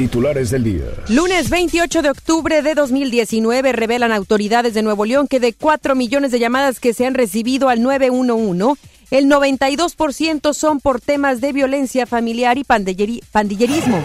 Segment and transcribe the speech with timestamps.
[0.00, 0.86] Titulares del día.
[1.08, 6.30] Lunes 28 de octubre de 2019 revelan autoridades de Nuevo León que de 4 millones
[6.30, 12.06] de llamadas que se han recibido al 911, el 92% son por temas de violencia
[12.06, 14.02] familiar y pandillerismo.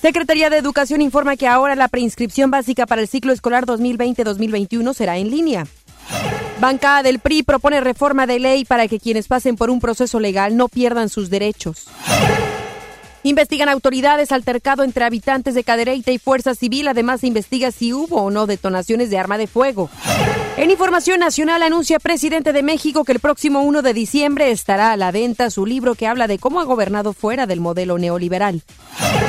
[0.00, 5.18] Secretaría de Educación informa que ahora la preinscripción básica para el ciclo escolar 2020-2021 será
[5.18, 5.66] en línea.
[6.58, 10.56] Bancada del PRI propone reforma de ley para que quienes pasen por un proceso legal
[10.56, 11.86] no pierdan sus derechos.
[13.28, 16.88] Investigan autoridades altercado entre habitantes de Cadereyta y Fuerza Civil.
[16.88, 19.90] Además, investiga si hubo o no detonaciones de arma de fuego.
[20.56, 24.96] En información nacional, anuncia presidente de México que el próximo 1 de diciembre estará a
[24.96, 28.62] la venta su libro que habla de cómo ha gobernado fuera del modelo neoliberal.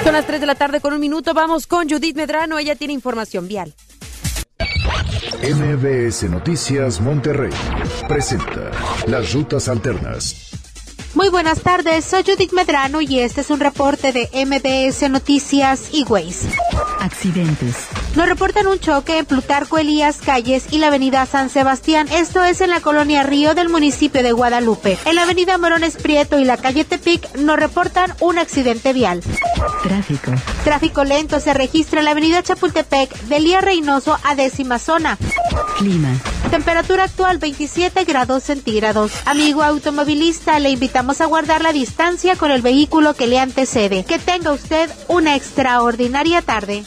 [0.05, 1.34] Son las 3 de la tarde con un minuto.
[1.34, 2.57] Vamos con Judith Medrano.
[2.57, 3.73] Ella tiene información vial.
[5.43, 7.52] MBS Noticias Monterrey
[8.07, 8.71] presenta
[9.07, 10.48] Las Rutas Alternas.
[11.16, 16.04] Muy buenas tardes, soy Judith Medrano y este es un reporte de MBS Noticias y
[16.04, 16.48] Waze.
[16.99, 17.88] Accidentes.
[18.16, 22.07] Nos reportan un choque en Plutarco Elías Calles y la avenida San Sebastián.
[22.12, 24.99] Esto es en la colonia Río del municipio de Guadalupe.
[25.05, 29.23] En la avenida Morones Prieto y la calle Tepic nos reportan un accidente vial.
[29.82, 30.32] Tráfico.
[30.63, 35.18] Tráfico lento se registra en la avenida Chapultepec de Lía Reynoso a décima zona.
[35.77, 36.10] Clima.
[36.51, 39.12] Temperatura actual 27 grados centígrados.
[39.26, 44.03] Amigo automovilista, le invitamos a guardar la distancia con el vehículo que le antecede.
[44.03, 46.83] Que tenga usted una extraordinaria tarde.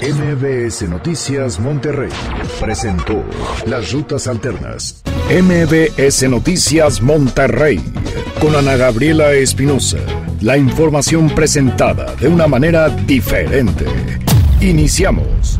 [0.00, 2.10] MBS Noticias Monterrey
[2.60, 3.24] presentó
[3.66, 5.02] Las Rutas Alternas.
[5.28, 7.82] MBS Noticias Monterrey
[8.40, 9.98] con Ana Gabriela Espinosa.
[10.40, 13.86] La información presentada de una manera diferente.
[14.60, 15.58] Iniciamos.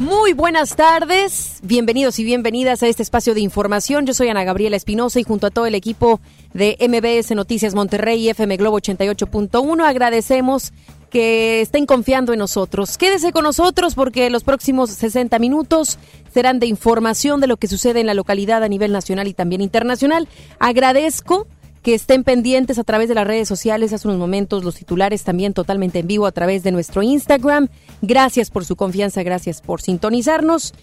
[0.00, 4.06] Muy buenas tardes, bienvenidos y bienvenidas a este espacio de información.
[4.06, 6.22] Yo soy Ana Gabriela Espinosa y junto a todo el equipo
[6.54, 10.72] de MBS Noticias Monterrey y FM Globo 88.1 agradecemos
[11.10, 12.96] que estén confiando en nosotros.
[12.96, 15.98] Quédese con nosotros porque los próximos 60 minutos
[16.32, 19.60] serán de información de lo que sucede en la localidad a nivel nacional y también
[19.60, 20.28] internacional.
[20.60, 21.46] Agradezco
[21.82, 23.92] que estén pendientes a través de las redes sociales.
[23.92, 27.68] Hace unos momentos los titulares también totalmente en vivo a través de nuestro Instagram.
[28.02, 30.74] Gracias por su confianza, gracias por sintonizarnos.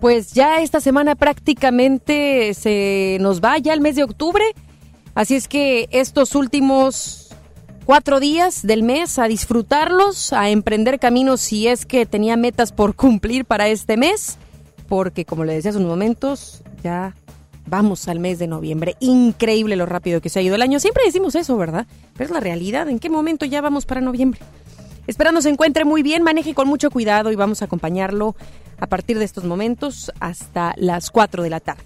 [0.00, 4.44] Pues ya esta semana prácticamente se nos va ya el mes de octubre.
[5.14, 7.28] Así es que estos últimos
[7.84, 12.94] cuatro días del mes a disfrutarlos, a emprender caminos si es que tenía metas por
[12.96, 14.38] cumplir para este mes.
[14.88, 17.14] Porque como le decía hace unos momentos, ya
[17.68, 18.96] Vamos al mes de noviembre.
[19.00, 20.80] Increíble lo rápido que se ha ido el año.
[20.80, 21.86] Siempre decimos eso, ¿verdad?
[22.14, 22.88] Pero es la realidad.
[22.88, 24.40] ¿En qué momento ya vamos para noviembre?
[25.06, 28.36] Esperando se encuentre muy bien, maneje con mucho cuidado y vamos a acompañarlo
[28.78, 31.82] a partir de estos momentos hasta las 4 de la tarde.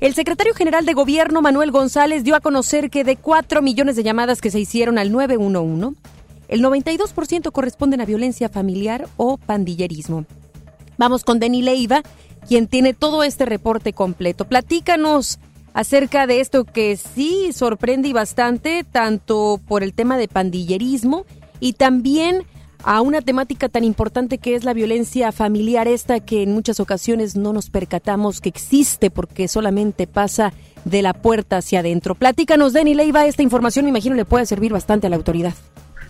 [0.00, 4.02] El secretario general de Gobierno, Manuel González, dio a conocer que de 4 millones de
[4.02, 5.96] llamadas que se hicieron al 911,
[6.48, 10.26] el 92% corresponden a violencia familiar o pandillerismo.
[10.98, 12.02] Vamos con Denny Leiva,
[12.48, 14.46] quien tiene todo este reporte completo.
[14.46, 15.38] Platícanos
[15.74, 21.24] acerca de esto que sí sorprende y bastante, tanto por el tema de pandillerismo
[21.60, 22.44] y también
[22.84, 27.36] a una temática tan importante que es la violencia familiar, esta que en muchas ocasiones
[27.36, 30.52] no nos percatamos que existe porque solamente pasa
[30.84, 32.14] de la puerta hacia adentro.
[32.16, 35.54] Platícanos, Denny Leiva, esta información me imagino le puede servir bastante a la autoridad.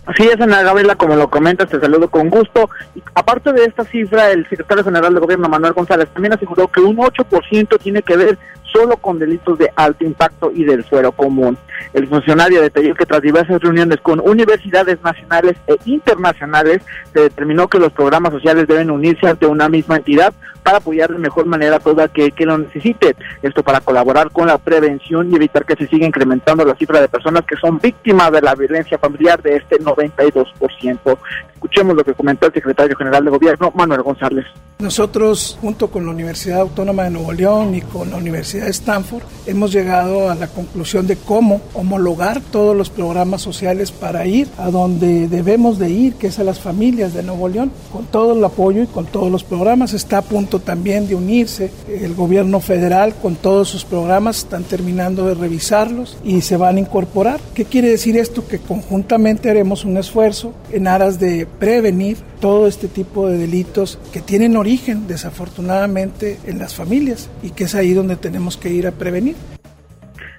[0.05, 2.69] Así es, Ana Gabriela, como lo comentas, te saludo con gusto.
[2.93, 6.81] Y aparte de esta cifra, el secretario general de gobierno, Manuel González, también aseguró que
[6.81, 8.37] un 8% tiene que ver
[8.73, 11.57] solo con delitos de alto impacto y del fuero común.
[11.93, 16.81] El funcionario detalló que tras diversas reuniones con universidades nacionales e internacionales,
[17.13, 20.33] se determinó que los programas sociales deben unirse ante una misma entidad
[20.63, 23.15] para apoyar de mejor manera a todo aquel que lo necesite.
[23.41, 27.09] Esto para colaborar con la prevención y evitar que se siga incrementando la cifra de
[27.09, 31.17] personas que son víctimas de la violencia familiar de este 92%.
[31.53, 34.45] Escuchemos lo que comentó el secretario general de Gobierno, Manuel González.
[34.79, 39.23] Nosotros, junto con la Universidad Autónoma de Nuevo León y con la Universidad de Stanford,
[39.45, 44.69] hemos llegado a la conclusión de cómo homologar todos los programas sociales para ir a
[44.71, 48.43] donde debemos de ir, que es a las familias de Nuevo León, con todo el
[48.43, 49.93] apoyo y con todos los programas.
[49.93, 55.27] Está a punto también de unirse el gobierno federal con todos sus programas, están terminando
[55.27, 57.39] de revisarlos y se van a incorporar.
[57.53, 58.47] ¿Qué quiere decir esto?
[58.47, 64.19] Que conjuntamente haremos un esfuerzo en aras de prevenir todo este tipo de delitos que
[64.19, 68.91] tienen origen desafortunadamente en las familias y que es ahí donde tenemos que ir a
[68.91, 69.35] prevenir.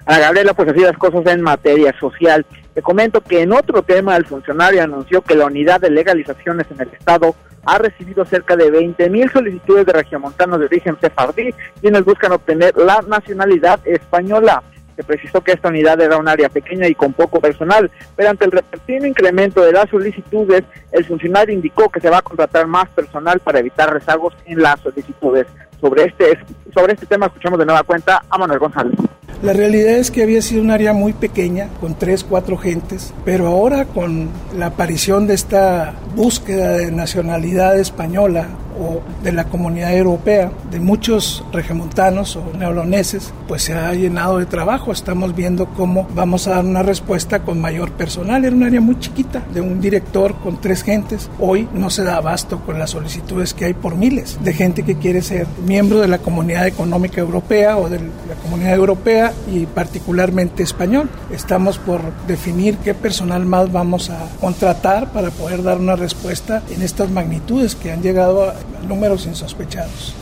[0.06, 2.44] A Gabriela, pues así las cosas en materia social.
[2.74, 6.80] Te comento que en otro tema el funcionario anunció que la unidad de legalizaciones en
[6.80, 7.34] el Estado
[7.64, 12.76] ha recibido cerca de 20 mil solicitudes de regiomontanos de origen sefardí, quienes buscan obtener
[12.76, 14.62] la nacionalidad española.
[14.96, 18.44] que precisó que esta unidad era un área pequeña y con poco personal, pero ante
[18.44, 20.62] el repentino incremento de las solicitudes,
[20.92, 24.78] el funcionario indicó que se va a contratar más personal para evitar rezagos en las
[24.78, 25.48] solicitudes.
[25.84, 26.38] Sobre este,
[26.72, 28.98] sobre este tema escuchamos de nueva cuenta a Manuel González.
[29.42, 33.48] La realidad es que había sido un área muy pequeña, con tres, cuatro gentes, pero
[33.48, 38.48] ahora con la aparición de esta búsqueda de nacionalidad española
[38.78, 44.46] o de la comunidad europea, de muchos regimontanos o neoloneses, pues se ha llenado de
[44.46, 44.92] trabajo.
[44.92, 48.44] Estamos viendo cómo vamos a dar una respuesta con mayor personal.
[48.44, 51.30] Era un área muy chiquita, de un director con tres gentes.
[51.38, 54.96] Hoy no se da abasto con las solicitudes que hay por miles de gente que
[54.96, 60.62] quiere ser miembro de la Comunidad Económica Europea o de la Comunidad Europea y particularmente
[60.62, 61.10] español.
[61.32, 66.80] Estamos por definir qué personal más vamos a contratar para poder dar una respuesta en
[66.80, 68.54] estas magnitudes que han llegado a
[68.86, 70.14] números insospechados.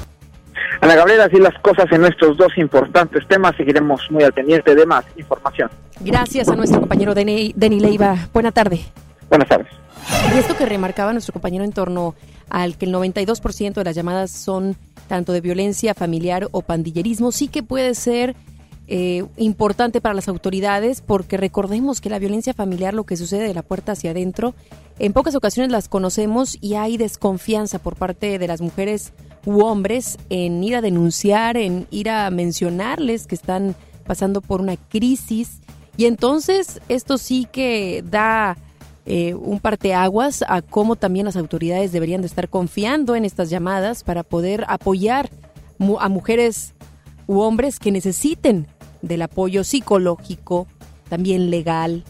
[0.81, 3.55] Ana Gabriela, así las cosas en nuestros dos importantes temas.
[3.55, 5.69] Seguiremos muy al pendiente de más información.
[6.01, 8.17] Gracias a nuestro compañero Deni, Leiva.
[8.33, 8.81] Buena tarde.
[9.29, 9.69] Buenas tardes.
[10.35, 12.15] Y esto que remarcaba nuestro compañero en torno
[12.49, 14.77] al que el 92% de las llamadas son
[15.09, 18.35] tanto de violencia familiar o pandillerismo, sí que puede ser
[18.89, 23.55] eh, importante para las autoridades porque recordemos que la violencia familiar, lo que sucede de
[23.55, 24.55] la puerta hacia adentro,
[24.99, 29.13] en pocas ocasiones las conocemos y hay desconfianza por parte de las mujeres
[29.47, 33.75] u hombres en ir a denunciar, en ir a mencionarles que están
[34.05, 35.61] pasando por una crisis.
[35.97, 38.57] Y entonces esto sí que da
[39.05, 44.05] eh, un parteaguas a cómo también las autoridades deberían de estar confiando en estas llamadas
[44.05, 45.31] para poder apoyar
[45.99, 46.75] a mujeres
[47.27, 48.69] u hombres que necesiten
[49.01, 50.69] del apoyo psicológico,
[51.09, 52.05] también legal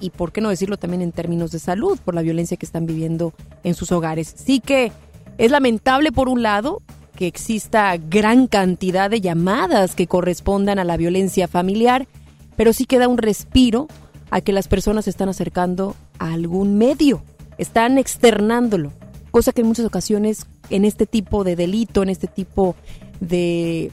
[0.00, 2.86] y, por qué no decirlo, también en términos de salud por la violencia que están
[2.86, 3.32] viviendo
[3.62, 4.34] en sus hogares.
[4.36, 4.92] Sí que
[5.38, 6.82] es lamentable, por un lado,
[7.14, 12.08] que exista gran cantidad de llamadas que correspondan a la violencia familiar,
[12.56, 13.88] pero sí queda un respiro
[14.30, 17.22] a que las personas se están acercando a algún medio,
[17.58, 18.92] están externándolo,
[19.30, 22.76] cosa que en muchas ocasiones en este tipo de delito, en este tipo
[23.20, 23.92] de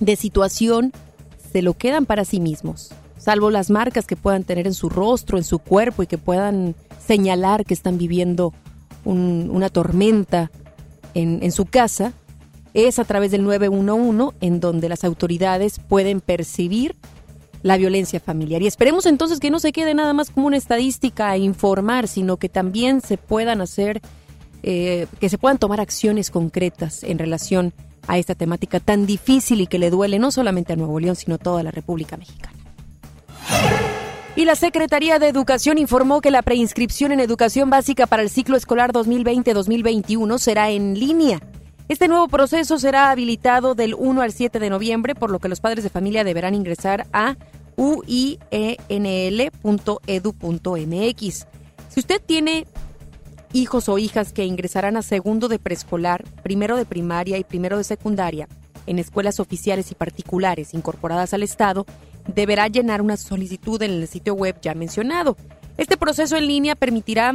[0.00, 0.92] de situación
[1.52, 5.38] se lo quedan para sí mismos, salvo las marcas que puedan tener en su rostro,
[5.38, 6.74] en su cuerpo y que puedan
[7.06, 8.52] señalar que están viviendo
[9.04, 10.50] una tormenta
[11.14, 12.12] en, en su casa,
[12.74, 16.96] es a través del 911 en donde las autoridades pueden percibir
[17.62, 18.62] la violencia familiar.
[18.62, 22.36] Y esperemos entonces que no se quede nada más como una estadística a informar, sino
[22.36, 24.00] que también se puedan hacer,
[24.62, 27.72] eh, que se puedan tomar acciones concretas en relación
[28.08, 31.34] a esta temática tan difícil y que le duele no solamente a Nuevo León, sino
[31.34, 32.56] a toda la República Mexicana.
[34.36, 38.56] Y la Secretaría de Educación informó que la preinscripción en educación básica para el ciclo
[38.56, 41.40] escolar 2020-2021 será en línea.
[41.90, 45.58] Este nuevo proceso será habilitado del 1 al 7 de noviembre, por lo que los
[45.58, 47.36] padres de familia deberán ingresar a
[47.74, 48.36] uinl.edu.mx.
[51.88, 52.68] Si usted tiene
[53.52, 57.82] hijos o hijas que ingresarán a segundo de preescolar, primero de primaria y primero de
[57.82, 58.46] secundaria
[58.86, 61.86] en escuelas oficiales y particulares incorporadas al Estado,
[62.32, 65.36] deberá llenar una solicitud en el sitio web ya mencionado.
[65.76, 67.34] Este proceso en línea permitirá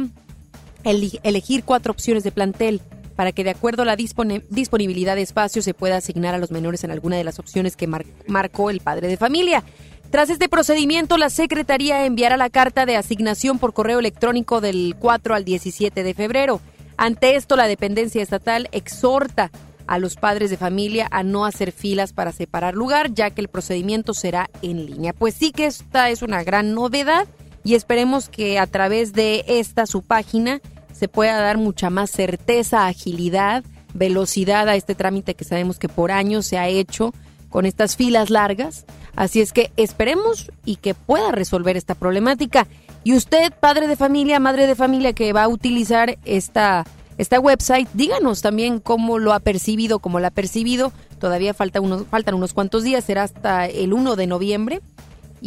[0.82, 2.80] elegir cuatro opciones de plantel
[3.16, 6.84] para que de acuerdo a la disponibilidad de espacio se pueda asignar a los menores
[6.84, 7.88] en alguna de las opciones que
[8.28, 9.64] marcó el padre de familia.
[10.10, 15.34] Tras este procedimiento, la Secretaría enviará la carta de asignación por correo electrónico del 4
[15.34, 16.60] al 17 de febrero.
[16.96, 19.50] Ante esto, la dependencia estatal exhorta
[19.86, 23.48] a los padres de familia a no hacer filas para separar lugar, ya que el
[23.48, 25.12] procedimiento será en línea.
[25.12, 27.26] Pues sí que esta es una gran novedad
[27.64, 30.60] y esperemos que a través de esta su página
[30.96, 36.10] se pueda dar mucha más certeza, agilidad, velocidad a este trámite que sabemos que por
[36.10, 37.12] años se ha hecho
[37.50, 38.84] con estas filas largas
[39.16, 42.66] Así es que esperemos y que pueda resolver esta problemática.
[43.02, 46.84] Y usted, padre de familia, madre de familia que va a utilizar esta,
[47.16, 50.92] esta website, díganos también cómo lo ha percibido, cómo lo ha percibido.
[51.18, 54.82] Todavía falta unos, faltan unos cuantos días, será hasta el 1 de noviembre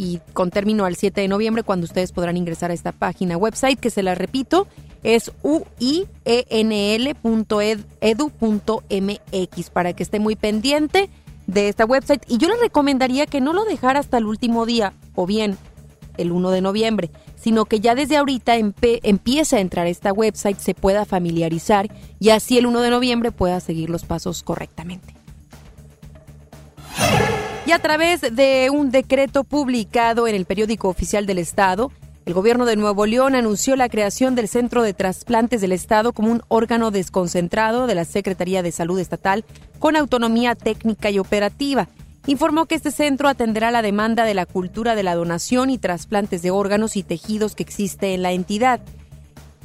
[0.00, 3.78] y con término al 7 de noviembre cuando ustedes podrán ingresar a esta página website
[3.78, 4.66] que se la repito
[5.02, 6.00] es uinl.edu.mx
[9.70, 11.10] para que esté muy pendiente
[11.46, 14.94] de esta website y yo le recomendaría que no lo dejara hasta el último día
[15.14, 15.58] o bien
[16.16, 20.74] el 1 de noviembre, sino que ya desde ahorita empiece a entrar esta website, se
[20.74, 25.14] pueda familiarizar y así el 1 de noviembre pueda seguir los pasos correctamente.
[27.70, 31.92] Y a través de un decreto publicado en el periódico oficial del Estado,
[32.26, 36.32] el gobierno de Nuevo León anunció la creación del Centro de Trasplantes del Estado como
[36.32, 39.44] un órgano desconcentrado de la Secretaría de Salud Estatal
[39.78, 41.86] con autonomía técnica y operativa.
[42.26, 46.42] informó que este centro atenderá la demanda de la cultura de la donación y trasplantes
[46.42, 48.80] de órganos y tejidos que existe en la entidad.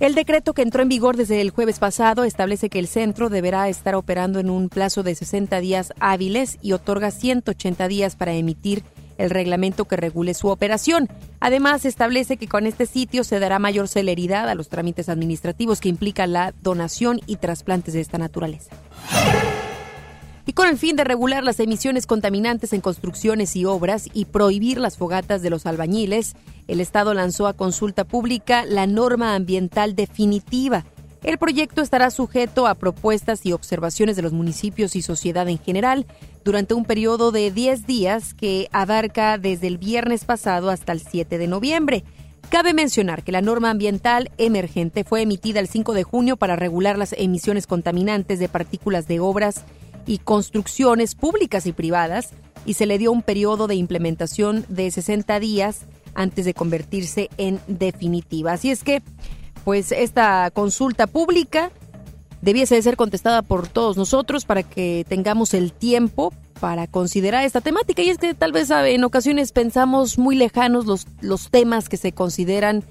[0.02, 3.70] El decreto que entró en vigor desde el jueves pasado establece que el centro deberá
[3.70, 8.84] estar operando en un plazo de 60 días hábiles y otorga 180 días para emitir
[9.18, 11.08] el reglamento que regule su operación.
[11.40, 15.88] Además, establece que con este sitio se dará mayor celeridad a los trámites administrativos que
[15.88, 18.72] implican la donación y trasplantes de esta naturaleza.
[20.48, 24.78] Y con el fin de regular las emisiones contaminantes en construcciones y obras y prohibir
[24.78, 26.36] las fogatas de los albañiles,
[26.68, 30.86] el Estado lanzó a consulta pública la norma ambiental definitiva.
[31.24, 36.06] El proyecto estará sujeto a propuestas y observaciones de los municipios y sociedad en general
[36.44, 41.40] durante un periodo de 10 días que abarca desde el viernes pasado hasta el 7
[41.40, 42.04] de noviembre.
[42.50, 46.96] Cabe mencionar que la norma ambiental emergente fue emitida el 5 de junio para regular
[46.96, 49.66] las emisiones contaminantes de partículas de obras
[50.06, 52.32] y construcciones públicas y privadas
[52.66, 55.82] y se le dio un periodo de implementación de 60 días
[56.14, 58.54] antes de convertirse en definitiva.
[58.54, 59.02] Así es que,
[59.64, 61.72] pues esta consulta pública
[62.42, 67.62] debiese de ser contestada por todos nosotros para que tengamos el tiempo para considerar esta
[67.62, 68.02] temática.
[68.02, 72.12] Y es que tal vez en ocasiones pensamos muy lejanos los, los temas que se
[72.12, 72.84] consideran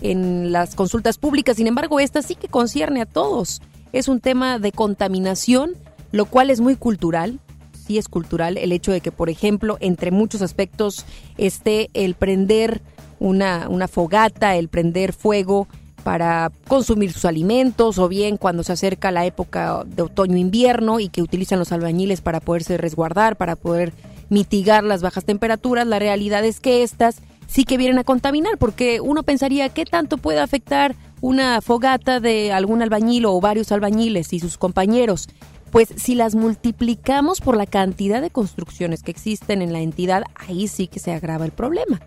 [0.00, 1.56] en las consultas públicas.
[1.56, 3.62] Sin embargo, esta sí que concierne a todos.
[3.92, 5.76] Es un tema de contaminación
[6.12, 7.40] lo cual es muy cultural.
[7.86, 11.04] Sí es cultural el hecho de que, por ejemplo, entre muchos aspectos
[11.36, 12.80] esté el prender
[13.18, 15.66] una, una fogata, el prender fuego
[16.04, 21.22] para consumir sus alimentos o bien cuando se acerca la época de otoño-invierno y que
[21.22, 23.92] utilizan los albañiles para poderse resguardar, para poder
[24.28, 29.00] mitigar las bajas temperaturas, la realidad es que estas sí que vienen a contaminar porque
[29.00, 34.40] uno pensaría qué tanto puede afectar una fogata de algún albañil o varios albañiles y
[34.40, 35.28] sus compañeros
[35.72, 40.68] pues si las multiplicamos por la cantidad de construcciones que existen en la entidad, ahí
[40.68, 41.98] sí que se agrava el problema.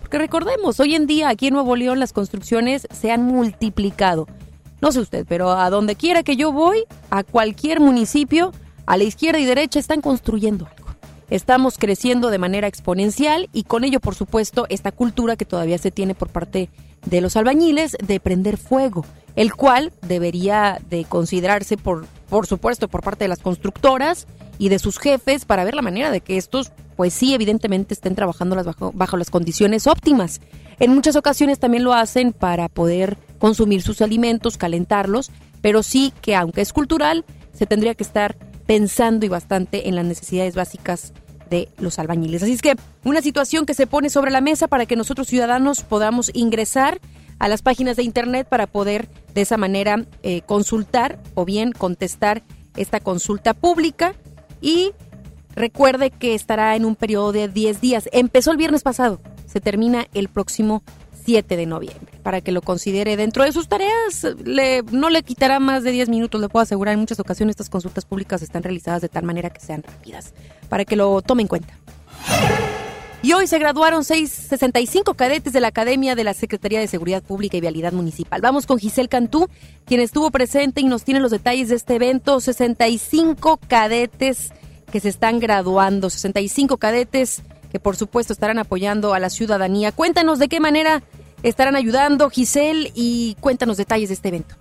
[0.00, 4.28] Porque recordemos, hoy en día aquí en Nuevo León las construcciones se han multiplicado.
[4.82, 8.52] No sé usted, pero a donde quiera que yo voy, a cualquier municipio,
[8.84, 10.68] a la izquierda y derecha están construyendo.
[11.34, 15.90] Estamos creciendo de manera exponencial y con ello, por supuesto, esta cultura que todavía se
[15.90, 16.70] tiene por parte
[17.06, 23.02] de los albañiles de prender fuego, el cual debería de considerarse por por supuesto, por
[23.02, 26.70] parte de las constructoras y de sus jefes para ver la manera de que estos,
[26.94, 30.40] pues sí, evidentemente estén trabajando bajo, bajo las condiciones óptimas.
[30.78, 36.36] En muchas ocasiones también lo hacen para poder consumir sus alimentos, calentarlos, pero sí que
[36.36, 38.36] aunque es cultural, se tendría que estar
[38.66, 41.12] pensando y bastante en las necesidades básicas
[41.50, 42.42] de los albañiles.
[42.42, 42.74] Así es que
[43.04, 47.00] una situación que se pone sobre la mesa para que nosotros ciudadanos podamos ingresar
[47.38, 52.42] a las páginas de Internet para poder de esa manera eh, consultar o bien contestar
[52.76, 54.14] esta consulta pública
[54.60, 54.92] y
[55.54, 58.08] recuerde que estará en un periodo de 10 días.
[58.12, 60.82] Empezó el viernes pasado, se termina el próximo
[61.24, 62.12] 7 de noviembre.
[62.22, 66.08] Para que lo considere dentro de sus tareas, le, no le quitará más de 10
[66.08, 66.94] minutos, le puedo asegurar.
[66.94, 70.34] En muchas ocasiones estas consultas públicas están realizadas de tal manera que sean rápidas,
[70.68, 71.78] para que lo tome en cuenta.
[73.24, 77.56] Y hoy se graduaron 65 cadetes de la Academia de la Secretaría de Seguridad Pública
[77.56, 78.42] y Vialidad Municipal.
[78.42, 79.48] Vamos con Giselle Cantú,
[79.86, 82.38] quien estuvo presente y nos tiene los detalles de este evento.
[82.38, 84.52] 65 cadetes
[84.92, 87.42] que se están graduando, 65 cadetes
[87.74, 89.90] que por supuesto estarán apoyando a la ciudadanía.
[89.90, 91.02] Cuéntanos de qué manera
[91.42, 94.54] estarán ayudando, Giselle, y cuéntanos detalles de este evento.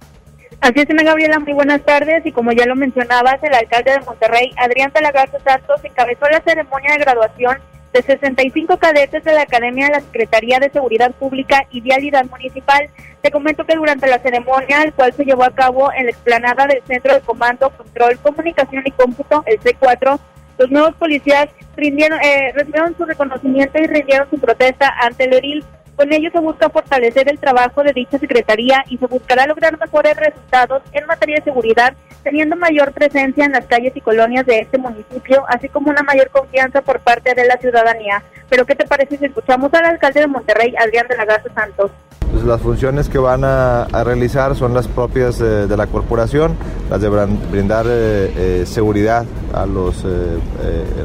[0.61, 2.25] Así es, Ana Gabriela, muy buenas tardes.
[2.25, 6.93] Y como ya lo mencionabas, el alcalde de Monterrey, Adrián Talagarto Santos, encabezó la ceremonia
[6.93, 7.59] de graduación
[7.93, 12.89] de 65 cadetes de la Academia de la Secretaría de Seguridad Pública y Vialidad Municipal.
[13.21, 16.65] Te comento que durante la ceremonia, el cual se llevó a cabo en la explanada
[16.65, 20.19] del Centro de Comando, Control, Comunicación y Cómputo, el C4,
[20.57, 25.65] los nuevos policías rindieron, eh, recibieron su reconocimiento y rindieron su protesta ante el edil
[25.95, 30.17] con ello se busca fortalecer el trabajo de dicha Secretaría y se buscará lograr mejores
[30.17, 31.93] resultados en materia de seguridad,
[32.23, 36.29] teniendo mayor presencia en las calles y colonias de este municipio, así como una mayor
[36.29, 38.23] confianza por parte de la ciudadanía.
[38.49, 41.91] Pero ¿qué te parece si escuchamos al alcalde de Monterrey, Adrián de la Garza Santos?
[42.33, 46.55] Pues las funciones que van a, realizar son las propias eh, de la corporación,
[46.89, 49.23] las de brindar eh, eh, seguridad
[49.53, 50.03] a los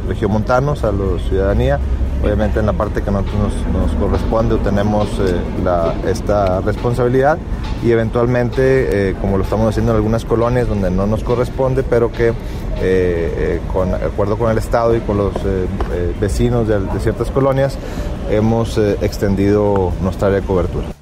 [0.08, 1.78] regiomontanos, a la ciudadanía,
[2.24, 5.06] obviamente en la parte que nosotros nos, corresponde tenemos
[6.06, 7.36] esta responsabilidad
[7.84, 12.32] y eventualmente, como lo estamos haciendo en algunas colonias donde no nos corresponde, pero que
[13.70, 15.34] con acuerdo con el Estado y con los
[16.18, 17.76] vecinos de, de, ciertas colonias
[18.30, 20.97] hemos extendido nuestra área de cobertura.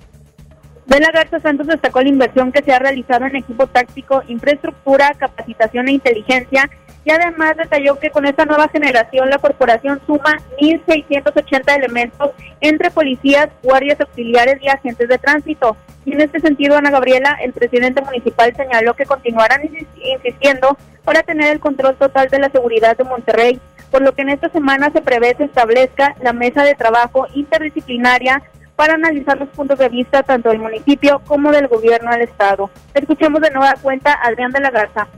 [0.86, 5.12] De la Garza Santos destacó la inversión que se ha realizado en equipo táctico, infraestructura,
[5.18, 6.70] capacitación e inteligencia
[7.04, 13.48] y además detalló que con esta nueva generación la corporación suma 1.680 elementos entre policías,
[13.62, 15.76] guardias auxiliares y agentes de tránsito.
[16.04, 21.52] Y en este sentido, Ana Gabriela, el presidente municipal señaló que continuarán insistiendo para tener
[21.52, 25.00] el control total de la seguridad de Monterrey, por lo que en esta semana se
[25.00, 28.42] prevé se establezca la mesa de trabajo interdisciplinaria
[28.76, 32.70] para analizar los puntos de vista tanto del municipio como del gobierno del estado.
[32.94, 35.08] Escuchemos de nueva cuenta a Adrián de la Garza.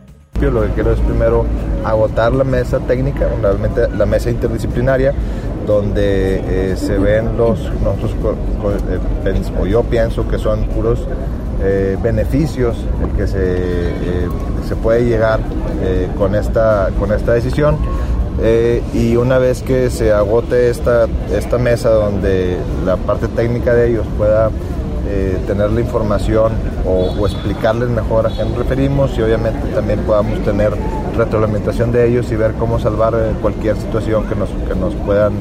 [0.40, 1.44] Lo que quiero es primero
[1.84, 5.12] agotar la mesa técnica, realmente la mesa interdisciplinaria,
[5.66, 8.36] donde eh, se ven los, nosotros,
[9.26, 11.06] eh, o yo pienso que son puros
[11.60, 12.76] eh, beneficios
[13.16, 13.92] que se,
[14.68, 15.40] se puede llegar
[16.16, 17.76] con, esta, con esta decisión
[18.40, 23.90] eh, y una vez que se agote esta, esta mesa donde la parte técnica de
[23.90, 24.50] ellos pueda
[25.08, 26.52] eh, tener la información
[26.86, 30.72] o, explicarles mejor a qué nos referimos y obviamente también podamos tener
[31.16, 35.34] retroalimentación de ellos y ver cómo salvar eh, cualquier situación que nos, que nos puedan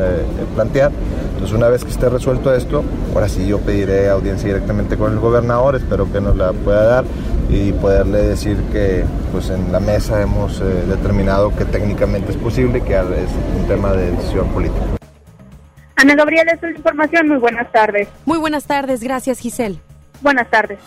[0.56, 0.92] plantear.
[1.34, 5.20] Entonces una vez que esté resuelto esto, ahora sí yo pediré audiencia directamente con el
[5.20, 7.06] gobernador, espero que nos la pueda dar
[7.50, 12.82] y poderle decir que pues en la mesa hemos eh, determinado que técnicamente es posible,
[12.82, 14.86] que es un tema de decisión política.
[15.96, 17.28] Ana Gabriela, es la información.
[17.28, 18.08] Muy buenas tardes.
[18.26, 19.02] Muy buenas tardes.
[19.02, 19.80] Gracias, Giselle.
[20.22, 20.80] Buenas tardes.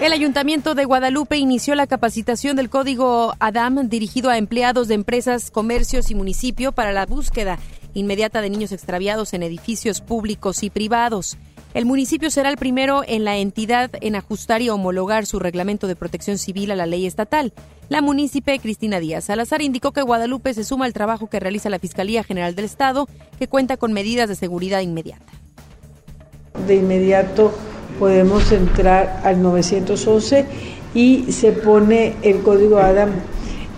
[0.00, 5.50] El Ayuntamiento de Guadalupe inició la capacitación del Código ADAM dirigido a empleados de empresas,
[5.50, 7.58] comercios y municipio para la búsqueda
[7.92, 11.36] inmediata de niños extraviados en edificios públicos y privados.
[11.72, 15.94] El municipio será el primero en la entidad en ajustar y homologar su reglamento de
[15.94, 17.52] protección civil a la ley estatal.
[17.88, 21.78] La munícipe Cristina Díaz Salazar indicó que Guadalupe se suma al trabajo que realiza la
[21.78, 23.08] Fiscalía General del Estado,
[23.38, 25.32] que cuenta con medidas de seguridad inmediata.
[26.66, 27.54] De inmediato
[28.00, 30.46] podemos entrar al 911
[30.92, 33.10] y se pone el código ADAM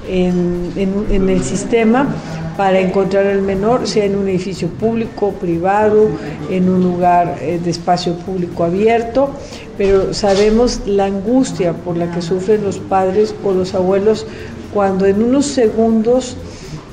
[0.08, 2.08] en, en el sistema
[2.56, 6.08] para encontrar al menor, sea en un edificio público, privado,
[6.50, 9.30] en un lugar eh, de espacio público abierto,
[9.78, 14.26] pero sabemos la angustia por la que sufren los padres o los abuelos
[14.72, 16.36] cuando en unos segundos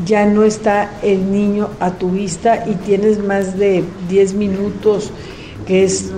[0.05, 5.11] ya no está el niño a tu vista y tienes más de 10 minutos,
[5.67, 6.11] que es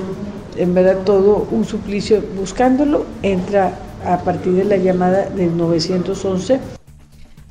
[0.57, 2.21] en verdad todo un suplicio.
[2.37, 3.73] Buscándolo, entra
[4.05, 6.80] a partir de la llamada del 911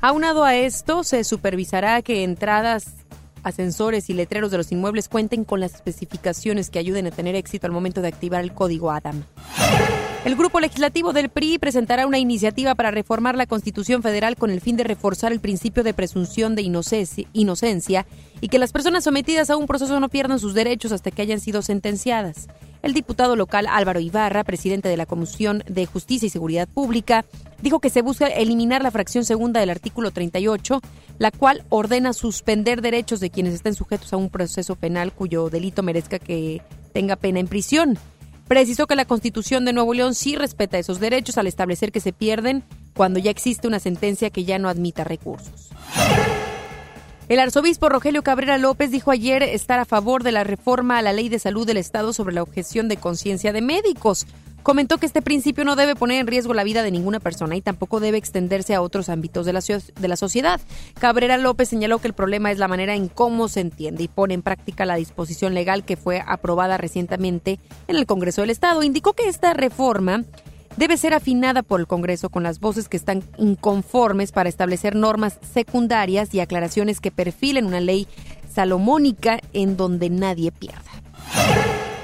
[0.03, 2.87] Aunado a esto, se supervisará que entradas,
[3.43, 7.67] ascensores y letreros de los inmuebles cuenten con las especificaciones que ayuden a tener éxito
[7.67, 9.25] al momento de activar el código ADAM.
[10.25, 14.63] El grupo legislativo del PRI presentará una iniciativa para reformar la Constitución Federal con el
[14.63, 18.07] fin de reforzar el principio de presunción de inocencia
[18.41, 21.41] y que las personas sometidas a un proceso no pierdan sus derechos hasta que hayan
[21.41, 22.49] sido sentenciadas.
[22.83, 27.25] El diputado local Álvaro Ibarra, presidente de la Comisión de Justicia y Seguridad Pública,
[27.63, 30.81] dijo que se busca eliminar la fracción segunda del artículo 38,
[31.19, 35.83] la cual ordena suspender derechos de quienes estén sujetos a un proceso penal cuyo delito
[35.83, 36.63] merezca que
[36.93, 37.99] tenga pena en prisión.
[38.49, 42.13] Precisó que la Constitución de Nuevo León sí respeta esos derechos al establecer que se
[42.13, 42.65] pierden
[42.95, 45.71] cuando ya existe una sentencia que ya no admita recursos.
[47.31, 51.13] El arzobispo Rogelio Cabrera López dijo ayer estar a favor de la reforma a la
[51.13, 54.27] ley de salud del Estado sobre la objeción de conciencia de médicos.
[54.65, 57.61] Comentó que este principio no debe poner en riesgo la vida de ninguna persona y
[57.61, 60.61] tampoco debe extenderse a otros ámbitos de la, sociedad.
[60.99, 64.35] Cabrera López señaló que el problema es la manera en cómo se entiende y pone
[64.35, 68.83] en práctica la disposición legal que fue aprobada recientemente en el Congreso del Estado.
[68.83, 70.25] Indicó que esta reforma
[70.77, 75.39] debe ser afinada por el Congreso con las voces que están inconformes para establecer normas
[75.53, 78.07] secundarias y aclaraciones que perfilen una ley
[78.53, 80.83] salomónica en donde nadie pierda.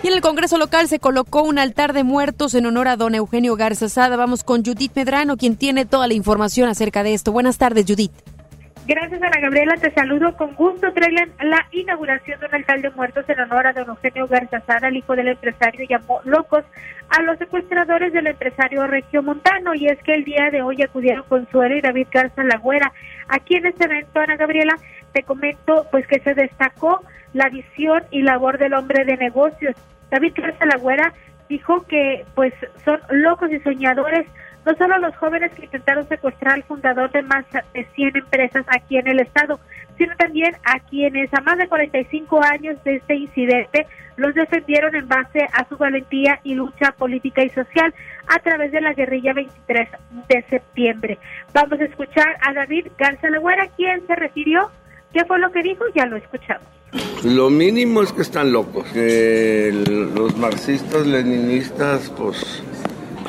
[0.03, 3.15] Y en el Congreso local se colocó un altar de muertos en honor a don
[3.15, 4.17] Eugenio Garza Sada.
[4.17, 7.33] Vamos con Judith Medrano, quien tiene toda la información acerca de esto.
[7.33, 8.13] Buenas tardes, Judith.
[8.87, 9.77] Gracias, Ana Gabriela.
[9.77, 10.93] Te saludo con gusto.
[10.93, 14.99] Traigan la inauguración de un altar de muertos en honor a don Eugenio Garzazada, el
[14.99, 16.63] hijo del empresario, llamó locos
[17.09, 19.75] a los secuestradores del empresario Regio Montano.
[19.75, 22.93] Y es que el día de hoy acudieron Consuelo y David Garza Lagüera.
[23.27, 24.77] Aquí en este evento, Ana Gabriela,
[25.13, 27.01] te comento pues que se destacó
[27.33, 29.75] la visión y labor del hombre de negocios.
[30.13, 31.13] David Garza Lagüera
[31.49, 34.29] dijo que pues son locos y soñadores
[34.67, 38.99] no solo los jóvenes que intentaron secuestrar al fundador de más de 100 empresas aquí
[38.99, 39.61] en el estado,
[39.97, 45.07] sino también a quienes a más de 45 años de este incidente los defendieron en
[45.07, 47.95] base a su valentía y lucha política y social
[48.27, 49.89] a través de la guerrilla 23
[50.29, 51.19] de septiembre.
[51.55, 54.71] Vamos a escuchar a David Garza Leguera, quien se refirió,
[55.13, 56.67] qué fue lo que dijo, ya lo escuchamos.
[57.25, 59.71] Lo mínimo es que están locos, que
[60.15, 62.63] los marxistas, leninistas, pues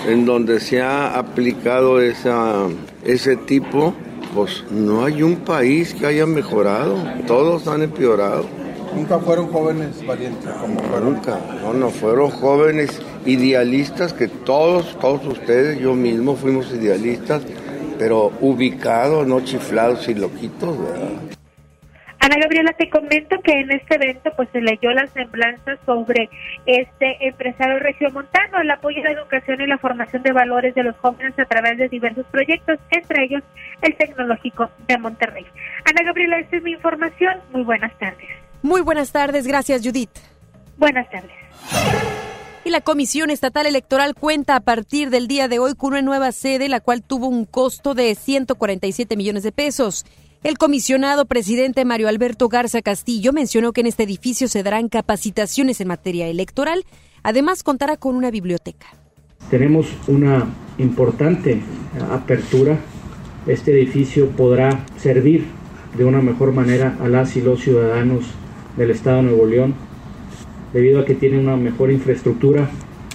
[0.06, 2.68] en donde se ha aplicado esa,
[3.04, 3.94] ese tipo,
[4.36, 8.46] pues no hay un país que haya mejorado, todos han empeorado.
[8.96, 11.14] Nunca fueron jóvenes valientes como fueron.
[11.14, 17.44] Nunca, no, no fueron jóvenes idealistas que todos, todos ustedes, yo mismo fuimos idealistas,
[18.00, 21.37] pero ubicados, no chiflados y loquitos, ¿verdad?
[22.28, 26.30] Ana Gabriela, te comento que en este evento pues se leyó la semblanza sobre
[26.66, 30.98] este empresario regiomontano, el apoyo a la educación y la formación de valores de los
[30.98, 33.44] jóvenes a través de diversos proyectos, entre ellos
[33.82, 35.46] el tecnológico de Monterrey.
[35.86, 37.40] Ana Gabriela, esta es mi información.
[37.54, 38.28] Muy buenas tardes.
[38.62, 40.12] Muy buenas tardes, gracias Judith.
[40.76, 41.32] Buenas tardes.
[42.66, 46.34] Y la Comisión Estatal Electoral cuenta a partir del día de hoy con una nueva
[46.34, 50.06] sede, la cual tuvo un costo de 147 millones de pesos.
[50.44, 55.82] El comisionado presidente Mario Alberto Garza Castillo mencionó que en este edificio se darán capacitaciones
[55.82, 56.86] en materia electoral.
[57.24, 58.86] Además, contará con una biblioteca.
[59.50, 60.46] Tenemos una
[60.78, 61.60] importante
[62.12, 62.78] apertura.
[63.48, 65.46] Este edificio podrá servir
[65.98, 68.26] de una mejor manera a las y los ciudadanos
[68.78, 69.74] del Estado de Nuevo León,
[70.72, 72.70] debido a que tiene una mejor infraestructura,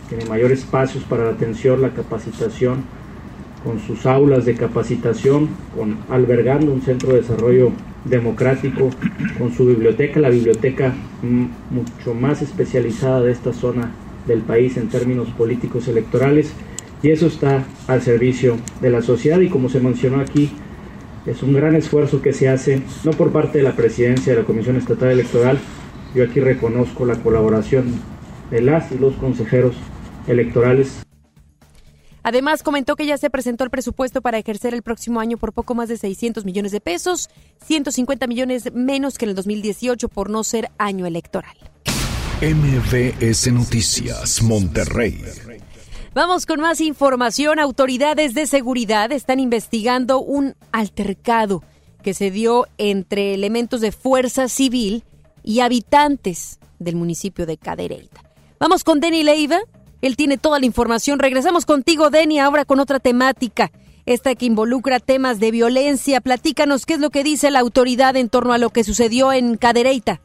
[0.08, 2.84] tiene mayores espacios para la atención, la capacitación,
[3.64, 7.70] con sus aulas de capacitación, con albergando un centro de desarrollo
[8.04, 8.90] democrático,
[9.38, 13.92] con su biblioteca, la biblioteca mucho más especializada de esta zona
[14.26, 16.52] del país en términos políticos electorales,
[17.02, 20.50] y eso está al servicio de la sociedad y como se mencionó aquí,
[21.26, 24.46] es un gran esfuerzo que se hace, no por parte de la presidencia de la
[24.46, 25.58] Comisión Estatal Electoral,
[26.14, 27.84] yo aquí reconozco la colaboración
[28.50, 29.74] de las y los consejeros
[30.26, 31.02] electorales
[32.22, 35.74] Además, comentó que ya se presentó el presupuesto para ejercer el próximo año por poco
[35.74, 37.28] más de 600 millones de pesos,
[37.66, 41.56] 150 millones menos que en el 2018 por no ser año electoral.
[42.40, 45.22] MVS Noticias, Monterrey.
[46.14, 47.58] Vamos con más información.
[47.58, 51.62] Autoridades de seguridad están investigando un altercado
[52.02, 55.04] que se dio entre elementos de fuerza civil
[55.42, 58.22] y habitantes del municipio de Cadereyta.
[58.58, 59.60] Vamos con Denny Leiva,
[60.02, 61.18] él tiene toda la información.
[61.18, 63.70] Regresamos contigo, Denny, ahora con otra temática.
[64.04, 66.20] Esta que involucra temas de violencia.
[66.20, 69.56] Platícanos qué es lo que dice la autoridad en torno a lo que sucedió en
[69.56, 70.20] Cadereyta.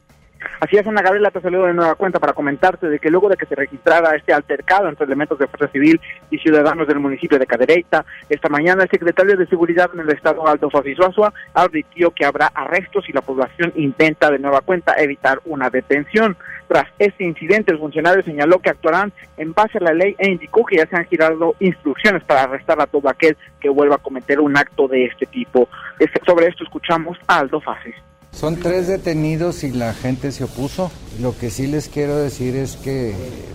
[0.60, 3.36] Así es, Ana Gabriela, te saludo de nueva cuenta para comentarte de que luego de
[3.36, 7.46] que se registrara este altercado entre elementos de Fuerza Civil y ciudadanos del municipio de
[7.46, 12.46] Cadereyta, esta mañana el secretario de Seguridad en el Estado Alto Fasisuazua advirtió que habrá
[12.54, 16.36] arrestos y la población intenta de nueva cuenta evitar una detención.
[16.68, 20.64] Tras este incidente, el funcionario señaló que actuarán en base a la ley e indicó
[20.66, 24.38] que ya se han girado instrucciones para arrestar a todo aquel que vuelva a cometer
[24.38, 25.68] un acto de este tipo.
[26.26, 27.94] Sobre esto escuchamos a Aldo Fasis.
[28.38, 30.92] Son tres detenidos y la gente se opuso.
[31.20, 33.12] Lo que sí les quiero decir es que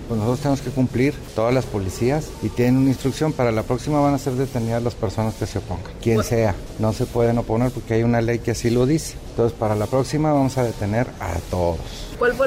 [0.09, 4.01] pues nosotros tenemos que cumplir, todas las policías, y tienen una instrucción, para la próxima
[4.01, 6.53] van a ser detenidas las personas que se opongan, quien sea.
[6.79, 9.15] No se pueden oponer porque hay una ley que así lo dice.
[9.29, 11.79] Entonces, para la próxima vamos a detener a todos.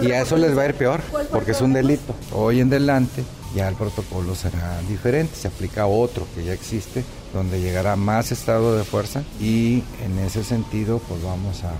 [0.03, 1.01] Y a eso les va a ir peor,
[1.33, 2.14] porque es un delito.
[2.35, 7.62] Hoy en adelante ya el protocolo será diferente, se aplica otro que ya existe, donde
[7.62, 11.72] llegará más estado de fuerza y en ese sentido pues vamos a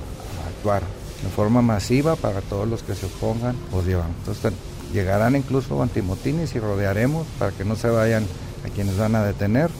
[0.67, 0.83] actuar
[1.23, 4.11] de forma masiva para todos los que se opongan o llevan.
[4.19, 4.53] Entonces
[4.93, 8.25] llegarán incluso antimotines y rodearemos para que no se vayan
[8.65, 9.71] a quienes van a detener.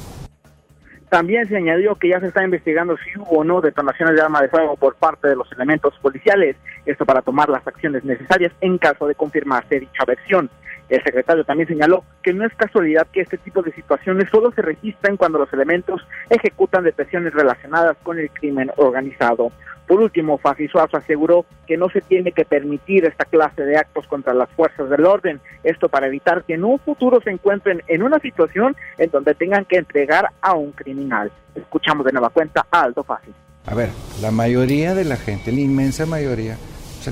[1.09, 4.43] También se añadió que ya se está investigando si hubo o no detonaciones de arma
[4.43, 8.79] de fuego por parte de los elementos policiales, esto para tomar las acciones necesarias en
[8.79, 10.51] caso de confirmarse dicha versión.
[10.89, 14.63] El secretario también señaló que no es casualidad que este tipo de situaciones solo se
[14.63, 19.51] registren cuando los elementos ejecutan detenciones relacionadas con el crimen organizado.
[19.87, 24.35] Por último, Suazo aseguró que no se tiene que permitir esta clase de actos contra
[24.35, 28.19] las fuerzas del orden, esto para evitar que en un futuro se encuentren en una
[28.19, 31.31] situación en donde tengan que entregar a un criminal.
[31.55, 33.35] Escuchamos de nueva cuenta a Aldo Fácil.
[33.67, 36.57] A ver, la mayoría de la gente, la inmensa mayoría,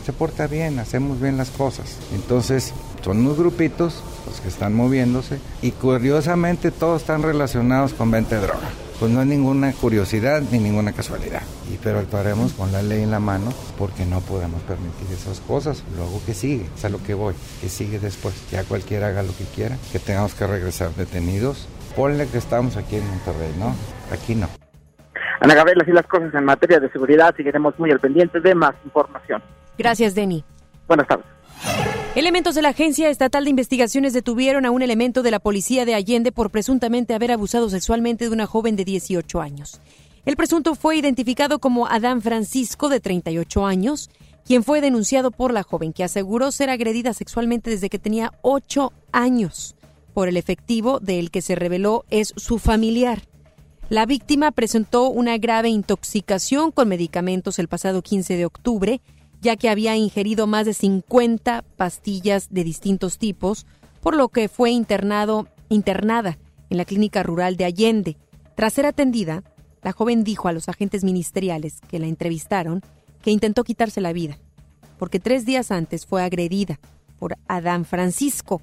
[0.01, 1.99] se porta bien, hacemos bien las cosas.
[2.15, 8.37] Entonces, son unos grupitos los que están moviéndose y curiosamente todos están relacionados con venta
[8.37, 11.43] de droga pues no hay ninguna curiosidad ni ninguna casualidad.
[11.73, 15.85] Y pero actuaremos con la ley en la mano porque no podemos permitir esas cosas.
[15.97, 18.35] Luego que sigue, es a lo que voy, que sigue después.
[18.51, 21.69] Ya cualquiera haga lo que quiera, que tengamos que regresar detenidos.
[21.97, 23.75] Ponle que estamos aquí en Monterrey, ¿no?
[24.13, 24.49] Aquí no.
[25.41, 28.75] Ana Gabriela, así las cosas en materia de seguridad, seguiremos muy al pendiente de más
[28.85, 29.43] información.
[29.79, 30.45] Gracias, Denny.
[30.87, 31.27] Buenas tardes.
[32.15, 35.95] Elementos de la Agencia Estatal de Investigaciones detuvieron a un elemento de la policía de
[35.95, 39.81] Allende por presuntamente haber abusado sexualmente de una joven de 18 años.
[40.25, 44.11] El presunto fue identificado como Adán Francisco, de 38 años,
[44.45, 48.93] quien fue denunciado por la joven que aseguró ser agredida sexualmente desde que tenía ocho
[49.11, 49.75] años
[50.15, 53.23] por el efectivo del que se reveló es su familiar.
[53.91, 59.01] La víctima presentó una grave intoxicación con medicamentos el pasado 15 de octubre,
[59.45, 63.67] ya que había ingerido más de 50 pastillas de distintos tipos,
[64.01, 66.39] por lo que fue internado, internada
[66.71, 68.17] en la clínica rural de Allende.
[68.57, 69.45] Tras ser atendida,
[69.83, 72.81] la joven dijo a los agentes ministeriales que la entrevistaron
[73.21, 74.39] que intentó quitarse la vida,
[74.99, 76.81] porque tres días antes fue agredida
[77.19, 78.63] por Adán Francisco.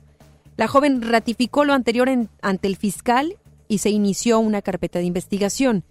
[0.58, 2.10] La joven ratificó lo anterior
[2.42, 5.84] ante el fiscal y se inició una carpeta de investigación.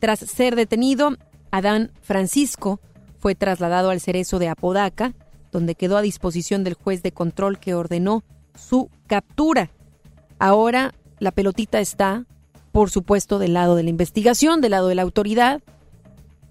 [0.00, 1.16] Tras ser detenido,
[1.50, 2.78] Adán Francisco
[3.24, 5.14] fue trasladado al cerezo de Apodaca,
[5.50, 8.22] donde quedó a disposición del juez de control que ordenó
[8.54, 9.70] su captura.
[10.38, 12.26] Ahora la pelotita está,
[12.70, 15.62] por supuesto, del lado de la investigación, del lado de la autoridad,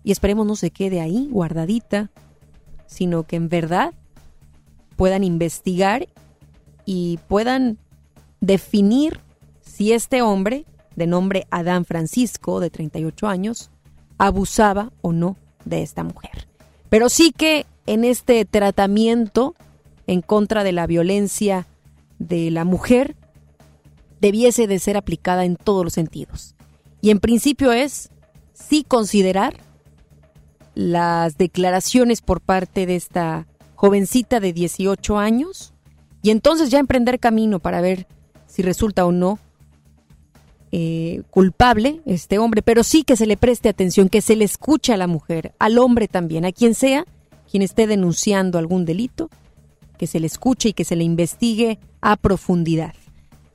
[0.04, 2.10] y esperemos no se quede ahí guardadita,
[2.88, 3.94] sino que en verdad
[4.96, 6.08] puedan investigar
[6.86, 7.78] y puedan
[8.42, 9.20] definir
[9.62, 13.70] si este hombre de nombre Adán Francisco, de 38 años,
[14.18, 16.48] abusaba o no de esta mujer.
[16.94, 19.56] Pero sí que en este tratamiento
[20.06, 21.66] en contra de la violencia
[22.20, 23.16] de la mujer
[24.22, 26.54] debiese de ser aplicada en todos los sentidos.
[27.02, 28.12] Y en principio es
[28.54, 29.56] sí considerar
[30.76, 35.74] las declaraciones por parte de esta jovencita de 18 años
[36.22, 38.06] y entonces ya emprender camino para ver
[38.46, 39.40] si resulta o no
[40.76, 44.92] eh, culpable este hombre, pero sí que se le preste atención, que se le escuche
[44.92, 47.06] a la mujer, al hombre también, a quien sea,
[47.48, 49.30] quien esté denunciando algún delito,
[50.00, 52.96] que se le escuche y que se le investigue a profundidad.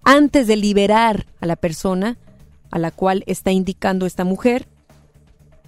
[0.05, 2.19] Antes de liberar a la persona
[2.71, 4.69] a la cual está indicando esta mujer,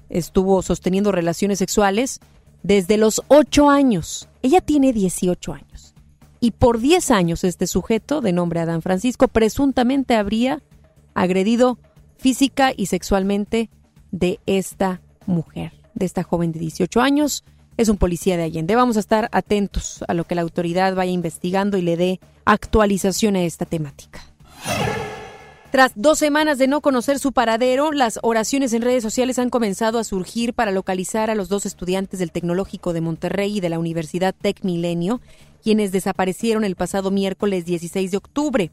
[0.08, 2.20] estuvo sosteniendo relaciones sexuales
[2.62, 4.28] desde los 8 años.
[4.42, 5.94] Ella tiene 18 años.
[6.38, 10.62] Y por 10 años este sujeto, de nombre Adán Francisco, presuntamente habría
[11.14, 11.78] agredido
[12.18, 13.70] física y sexualmente
[14.10, 17.44] de esta mujer, de esta joven de 18 años.
[17.76, 18.76] Es un policía de Allende.
[18.76, 23.36] Vamos a estar atentos a lo que la autoridad vaya investigando y le dé actualización
[23.36, 24.20] a esta temática.
[25.70, 30.00] Tras dos semanas de no conocer su paradero, las oraciones en redes sociales han comenzado
[30.00, 33.78] a surgir para localizar a los dos estudiantes del Tecnológico de Monterrey y de la
[33.78, 35.20] Universidad Tec Milenio,
[35.62, 38.70] quienes desaparecieron el pasado miércoles 16 de octubre.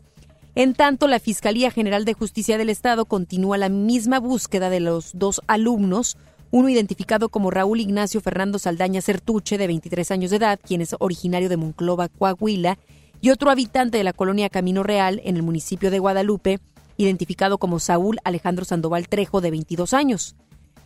[0.57, 5.11] En tanto, la Fiscalía General de Justicia del Estado continúa la misma búsqueda de los
[5.13, 6.17] dos alumnos,
[6.49, 10.95] uno identificado como Raúl Ignacio Fernando Saldaña Certuche, de 23 años de edad, quien es
[10.97, 12.79] originario de Monclova, Coahuila,
[13.21, 16.59] y otro habitante de la colonia Camino Real, en el municipio de Guadalupe,
[16.97, 20.35] identificado como Saúl Alejandro Sandoval Trejo, de 22 años.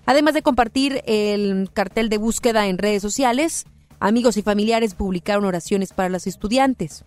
[0.06, 3.64] Además de compartir el cartel de búsqueda en redes sociales,
[4.02, 7.06] amigos y familiares publicaron oraciones para los estudiantes.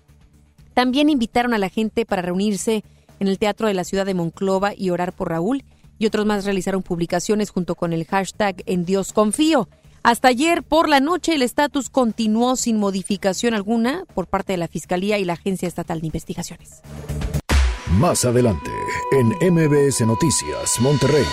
[0.75, 2.85] También invitaron a la gente para reunirse
[3.21, 5.65] en el Teatro de la Ciudad de Monclova y orar por Raúl,
[5.99, 9.69] y otros más realizaron publicaciones junto con el hashtag En Dios Confío.
[10.03, 14.69] Hasta ayer por la noche el estatus continuó sin modificación alguna por parte de la
[14.69, 16.83] Fiscalía y la Agencia Estatal de Investigaciones.
[17.93, 18.71] Más adelante,
[19.13, 21.25] en MBS Noticias, Monterrey.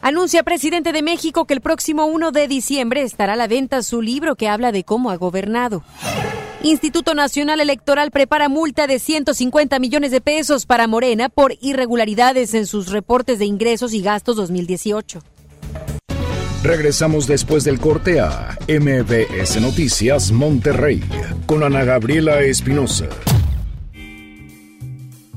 [0.00, 4.00] Anuncia presidente de México que el próximo 1 de diciembre estará a la venta su
[4.00, 5.82] libro que habla de cómo ha gobernado.
[6.64, 12.64] Instituto Nacional Electoral prepara multa de 150 millones de pesos para Morena por irregularidades en
[12.64, 15.20] sus reportes de ingresos y gastos 2018.
[16.62, 21.04] Regresamos después del corte a MBS Noticias Monterrey
[21.44, 23.10] con Ana Gabriela Espinosa.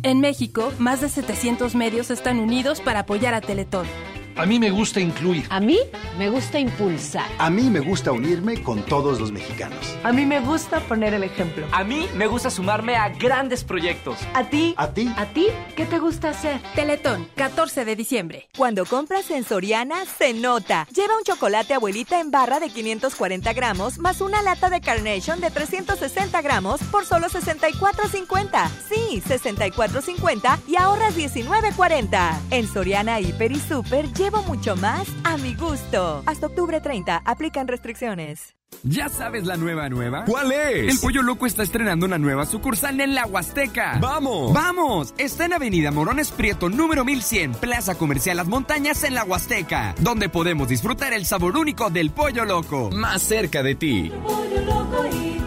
[0.03, 3.85] En México, más de 700 medios están unidos para apoyar a Teletón.
[4.37, 5.47] A mí me gusta incluir.
[5.49, 5.79] A mí
[6.15, 7.25] me gusta impulsar.
[7.39, 9.97] A mí me gusta unirme con todos los mexicanos.
[10.03, 11.65] A mí me gusta poner el ejemplo.
[11.71, 14.19] A mí me gusta sumarme a grandes proyectos.
[14.35, 14.75] ¿A ti?
[14.77, 15.11] ¿A ti?
[15.17, 15.47] ¿A ti?
[15.75, 16.61] ¿Qué te gusta hacer?
[16.75, 18.47] Teletón, 14 de diciembre.
[18.55, 20.87] Cuando compras en Soriana, se nota.
[20.93, 25.49] Lleva un chocolate abuelita en barra de 540 gramos más una lata de Carnation de
[25.49, 28.69] 360 gramos por solo 64.50.
[28.87, 32.37] Sí, 64.50 y ahorras 19.40.
[32.51, 36.21] En Soriana, Hiper y Super, llevo mucho más a mi gusto.
[36.25, 38.55] Hasta octubre 30, aplican restricciones.
[38.83, 40.25] ¿Ya sabes la nueva nueva?
[40.25, 40.93] ¿Cuál es?
[40.93, 43.97] El Pollo Loco está estrenando una nueva sucursal en la Huasteca.
[44.01, 44.51] ¡Vamos!
[44.53, 45.13] ¡Vamos!
[45.17, 50.27] Está en Avenida Morones Prieto, número 1100, Plaza Comercial Las Montañas en la Huasteca, donde
[50.27, 52.89] podemos disfrutar el sabor único del Pollo Loco.
[52.91, 54.11] Más cerca de ti.
[54.21, 55.39] Pollo Loco y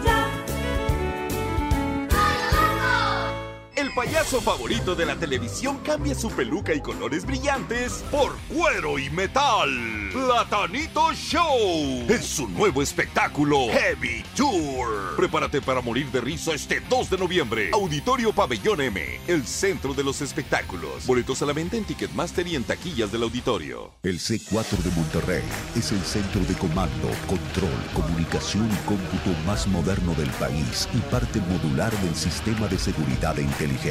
[4.01, 9.69] payaso favorito de la televisión cambia su peluca y colores brillantes por cuero y metal.
[10.11, 15.15] Platanito Show es su nuevo espectáculo Heavy Tour.
[15.15, 17.69] Prepárate para morir de risa este 2 de noviembre.
[17.73, 21.05] Auditorio Pabellón M, el centro de los espectáculos.
[21.05, 23.91] Boletos a la venta en Ticketmaster y en taquillas del auditorio.
[24.01, 25.43] El C4 de Monterrey
[25.75, 31.39] es el centro de comando, control, comunicación y cómputo más moderno del país y parte
[31.41, 33.90] modular del sistema de seguridad e inteligencia.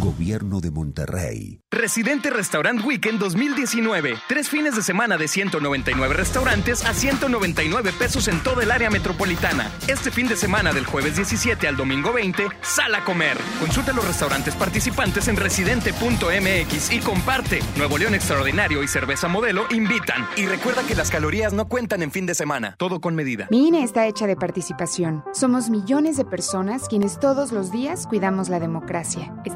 [0.00, 1.60] Gobierno de Monterrey.
[1.70, 4.14] Residente Restaurant Weekend 2019.
[4.28, 9.70] Tres fines de semana de 199 restaurantes a 199 pesos en toda el área metropolitana.
[9.88, 13.36] Este fin de semana del jueves 17 al domingo 20, sal a comer.
[13.60, 17.58] Consulta los restaurantes participantes en residente.mx y comparte.
[17.76, 20.26] Nuevo León Extraordinario y Cerveza Modelo invitan.
[20.36, 22.76] Y recuerda que las calorías no cuentan en fin de semana.
[22.78, 23.48] Todo con medida.
[23.50, 25.24] Mi INE está hecha de participación.
[25.32, 29.34] Somos millones de personas quienes todos los días cuidamos la democracia.
[29.44, 29.55] Está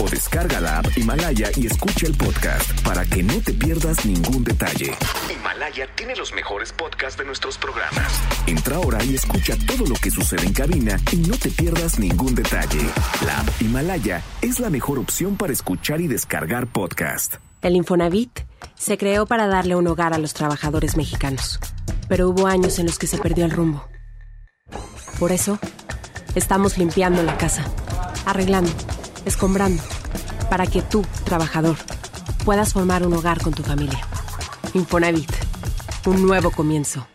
[0.00, 4.44] o descarga la app Himalaya y escucha el podcast para que no te pierdas ningún
[4.44, 4.92] detalle.
[5.32, 8.20] Himalaya tiene los mejores podcasts de nuestros programas.
[8.46, 12.34] Entra ahora y escucha todo lo que sucede en cabina y no te pierdas ningún
[12.34, 12.80] detalle.
[13.24, 17.36] La app Himalaya es la mejor opción para escuchar y descargar podcast.
[17.62, 18.40] El Infonavit
[18.76, 21.58] se creó para darle un hogar a los trabajadores mexicanos,
[22.08, 23.84] pero hubo años en los que se perdió el rumbo.
[25.18, 25.58] Por eso,
[26.36, 27.64] estamos limpiando la casa,
[28.24, 28.70] arreglando
[29.28, 29.82] escombrando,
[30.50, 31.76] para que tú, trabajador,
[32.44, 34.00] puedas formar un hogar con tu familia.
[34.74, 35.30] Infonavit,
[36.06, 37.06] un nuevo comienzo.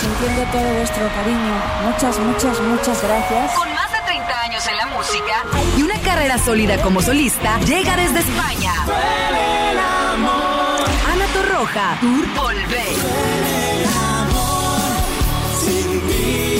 [0.00, 3.52] Sintiendo todo vuestro cariño, muchas, muchas, muchas gracias.
[3.52, 5.44] Con más de 30 años en la música
[5.76, 8.72] y una carrera sólida como solista, llega desde España.
[11.12, 13.60] Ana Torroja, Tour Volver.
[15.60, 16.59] Experiencia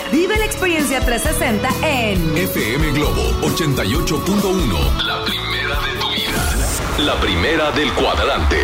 [0.11, 5.03] Vive la experiencia 360 en FM Globo 88.1.
[5.05, 7.05] La primera de tu vida.
[7.05, 8.57] La primera del cuadrante.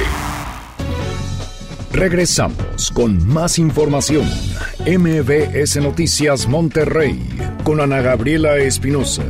[1.93, 4.29] Regresamos con más información.
[4.85, 7.17] MBS Noticias Monterrey
[7.63, 9.23] con Ana Gabriela Espinosa.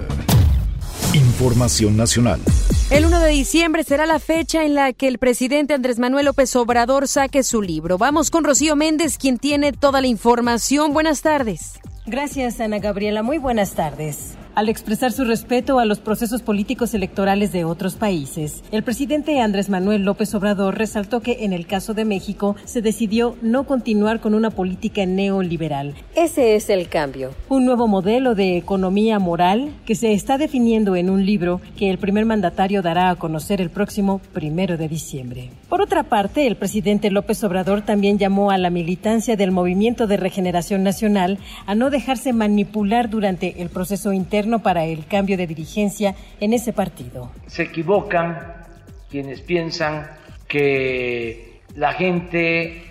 [1.14, 2.42] Información nacional.
[2.90, 6.56] El 1 de diciembre será la fecha en la que el presidente Andrés Manuel López
[6.56, 8.00] Obrador saque su libro.
[8.00, 10.94] Vamos con Rocío Méndez, quien tiene toda la información.
[10.94, 11.80] Buenas tardes.
[12.08, 13.22] Gracias, Ana Gabriela.
[13.22, 14.38] Muy buenas tardes.
[14.58, 18.64] Al expresar su respeto a los procesos políticos electorales de otros países.
[18.72, 23.36] El presidente Andrés Manuel López Obrador resaltó que en el caso de México se decidió
[23.44, 25.94] no continuar con una política neoliberal.
[26.16, 27.36] Ese es el cambio.
[27.50, 32.00] Un nuevo modelo de economía moral que se está definiendo en un libro que el
[32.00, 35.52] primer mandatario dará a conocer el próximo primero de diciembre.
[35.70, 40.18] Por otra parte, el presidente López Obrador también llamó a la militancia del Movimiento de
[40.18, 46.16] Regeneración Nacional a no dejarse manipular durante el proceso interno para el cambio de dirigencia
[46.40, 47.32] en ese partido.
[47.48, 48.66] Se equivocan
[49.10, 50.10] quienes piensan
[50.48, 52.84] que la gente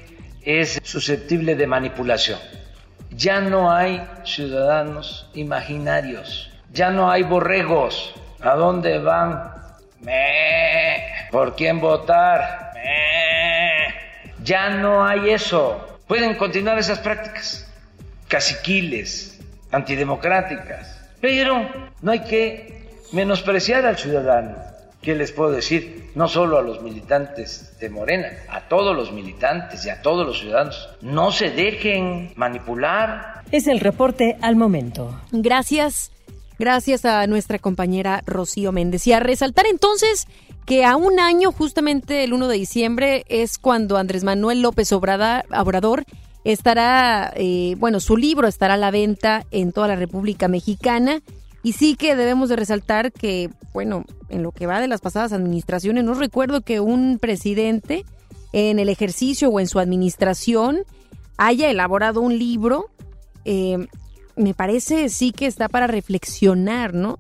[0.43, 2.39] es susceptible de manipulación.
[3.11, 8.15] Ya no hay ciudadanos imaginarios, ya no hay borregos.
[8.41, 9.51] ¿A dónde van?
[11.31, 12.73] ¿Por quién votar?
[14.45, 15.99] Ya no hay eso.
[16.07, 17.67] Pueden continuar esas prácticas
[18.29, 19.41] caciquiles,
[19.73, 20.96] antidemocráticas,
[21.27, 21.69] pero
[22.03, 24.55] no hay que menospreciar al ciudadano.
[25.03, 26.13] ¿Qué les puedo decir?
[26.15, 30.39] No solo a los militantes de Morena, a todos los militantes y a todos los
[30.39, 30.89] ciudadanos.
[31.01, 33.43] No se dejen manipular.
[33.51, 35.21] Es el reporte al momento.
[35.33, 36.13] Gracias.
[36.61, 39.05] Gracias a nuestra compañera Rocío Méndez.
[39.09, 40.29] Y a resaltar entonces
[40.65, 46.05] que a un año, justamente el 1 de diciembre, es cuando Andrés Manuel López Obrador
[46.53, 51.21] estará, eh, bueno, su libro estará a la venta en toda la República Mexicana
[51.65, 55.33] y sí que debemos de resaltar que, bueno, en lo que va de las pasadas
[55.33, 58.05] administraciones, no recuerdo que un presidente
[58.53, 60.85] en el ejercicio o en su administración
[61.37, 62.87] haya elaborado un libro.
[63.45, 63.89] Eh,
[64.37, 67.19] me parece sí que está para reflexionar, ¿no?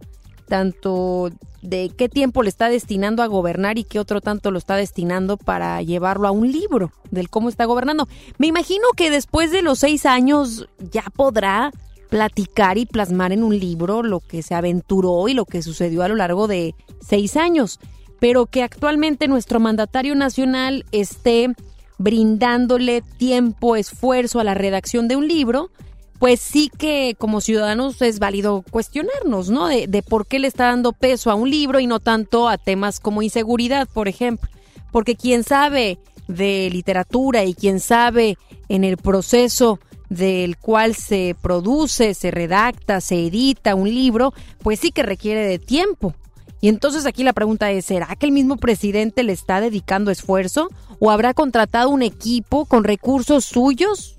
[0.48, 1.30] Tanto
[1.62, 5.36] de qué tiempo le está destinando a gobernar y qué otro tanto lo está destinando
[5.36, 8.08] para llevarlo a un libro del cómo está gobernando.
[8.38, 11.72] Me imagino que después de los seis años ya podrá
[12.08, 16.08] platicar y plasmar en un libro lo que se aventuró y lo que sucedió a
[16.08, 17.80] lo largo de seis años,
[18.20, 21.48] pero que actualmente nuestro mandatario nacional esté
[21.98, 25.70] brindándole tiempo, esfuerzo a la redacción de un libro,
[26.18, 29.68] pues sí que como ciudadanos es válido cuestionarnos, ¿no?
[29.68, 32.58] De, de, por qué le está dando peso a un libro y no tanto a
[32.58, 34.50] temas como inseguridad, por ejemplo.
[34.92, 35.98] Porque quien sabe
[36.28, 38.38] de literatura y quien sabe
[38.68, 44.92] en el proceso del cual se produce, se redacta, se edita un libro, pues sí
[44.92, 46.14] que requiere de tiempo.
[46.60, 50.68] Y entonces aquí la pregunta es, ¿será que el mismo presidente le está dedicando esfuerzo
[50.98, 54.15] o habrá contratado un equipo con recursos suyos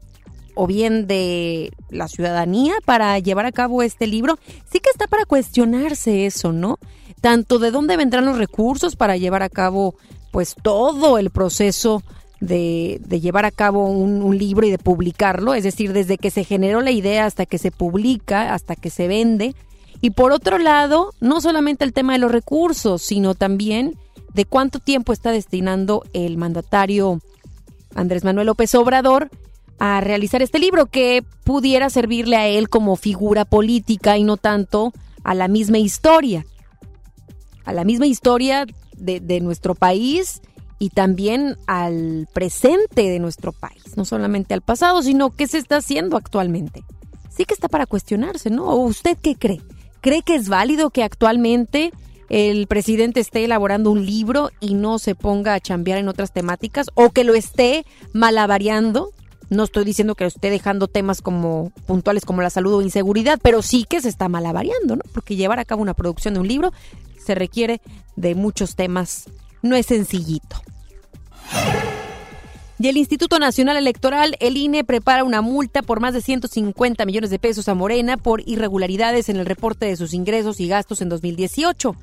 [0.57, 4.37] o bien de la ciudadanía para llevar a cabo este libro?
[4.71, 6.79] Sí que está para cuestionarse eso, ¿no?
[7.21, 9.95] Tanto de dónde vendrán los recursos para llevar a cabo
[10.31, 12.03] pues todo el proceso
[12.39, 16.81] de, llevar a cabo un, libro y de publicarlo, es decir, desde que se generó
[16.81, 19.55] la idea hasta que se publica, hasta que se vende.
[20.01, 23.97] Y por otro lado, no solamente el tema de los recursos, sino también
[24.33, 27.19] de cuánto tiempo está destinando el mandatario
[27.95, 29.29] Andrés Manuel López Obrador
[29.79, 34.93] a realizar este libro que pudiera servirle a él como figura política y no tanto
[35.23, 36.45] a la misma historia,
[37.65, 38.65] a la misma historia
[38.97, 40.41] de, nuestro país
[40.79, 45.77] y también al presente de nuestro país, no solamente al pasado, sino qué se está
[45.77, 46.83] haciendo actualmente.
[47.29, 48.75] Sí que está para cuestionarse, ¿no?
[48.75, 49.61] ¿Usted qué cree?
[50.01, 51.91] ¿Cree que es válido que actualmente
[52.29, 56.87] el presidente esté elaborando un libro y no se ponga a chambear en otras temáticas
[56.95, 59.11] o que lo esté malavariando?
[59.49, 63.61] No estoy diciendo que esté dejando temas como puntuales como la salud o inseguridad, pero
[63.61, 65.03] sí que se está malavariando, ¿no?
[65.13, 66.73] Porque llevar a cabo una producción de un libro
[67.25, 67.81] se requiere
[68.15, 69.25] de muchos temas
[69.61, 70.61] no es sencillito.
[72.79, 77.31] Y el Instituto Nacional Electoral, el INE, prepara una multa por más de 150 millones
[77.31, 81.09] de pesos a Morena por irregularidades en el reporte de sus ingresos y gastos en
[81.09, 81.95] 2018.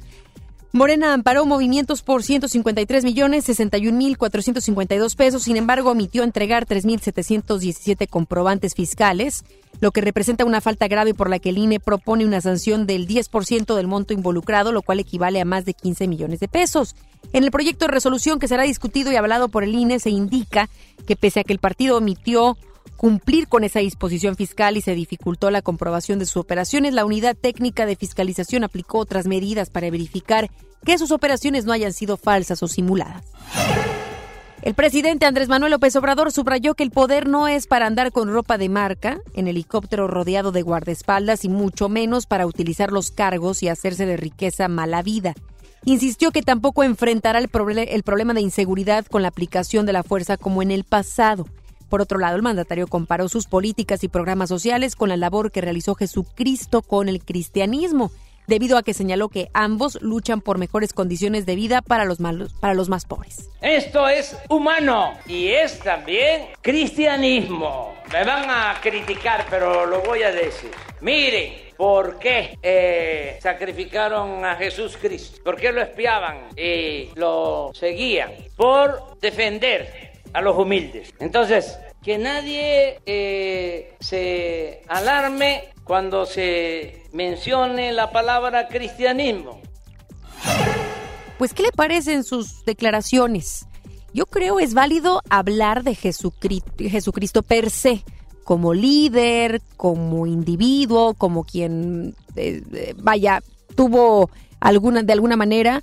[0.75, 8.09] Morena amparó movimientos por 153 millones 61 mil 452 pesos, sin embargo omitió entregar 3.717
[8.09, 9.45] comprobantes fiscales,
[9.81, 13.07] lo que representa una falta grave por la que el INE propone una sanción del
[13.07, 16.97] 10% del monto involucrado, lo cual equivale a más de 15 millones de pesos.
[17.33, 20.69] En el proyecto de resolución que será discutido y hablado por el INE se indica
[21.07, 22.59] que pese a que el partido omitió
[23.05, 27.37] cumplir con esa disposición fiscal y se dificultó la comprobación de sus operaciones, la unidad
[27.37, 30.51] técnica de fiscalización aplicó otras medidas para verificar
[30.87, 33.23] que sus operaciones no hayan sido falsas o simuladas.
[34.63, 38.33] El presidente Andrés Manuel López Obrador subrayó que el poder no es para andar con
[38.33, 43.63] ropa de marca, en helicóptero rodeado de guardaespaldas y mucho menos para utilizar los cargos
[43.63, 45.35] y hacerse de riqueza mala vida.
[45.85, 47.51] Insistió que tampoco enfrentará el,
[47.87, 51.45] el problema de inseguridad con la aplicación de la fuerza como en el pasado
[51.95, 55.61] Por otro lado, el mandatario comparó sus políticas y programas sociales con la labor que
[55.61, 58.11] realizó Jesucristo con el cristianismo
[58.49, 63.05] debido a que señaló que ambos luchan por mejores condiciones de vida para los, más
[63.05, 63.49] pobres.
[63.61, 67.95] Esto es humano y es también cristianismo.
[68.13, 70.73] Me van a criticar, pero lo voy a decir.
[71.01, 75.41] Miren, ¿por qué eh, sacrificaron a Jesús Cristo?
[75.45, 78.33] ¿Por qué lo espiaban y lo seguían?
[78.57, 81.15] Por defender a los humildes.
[81.21, 89.61] Entonces, que nadie eh, se alarme cuando se mencione la palabra cristianismo.
[91.39, 93.67] Pues, ¿qué le parecen sus declaraciones?
[94.13, 98.05] Yo creo es válido hablar de Jesucristo, Jesucristo per se,
[98.45, 103.43] como líder, como individuo, como quien, eh, eh, vaya,
[103.75, 104.31] tuvo
[104.61, 105.83] alguna, de alguna manera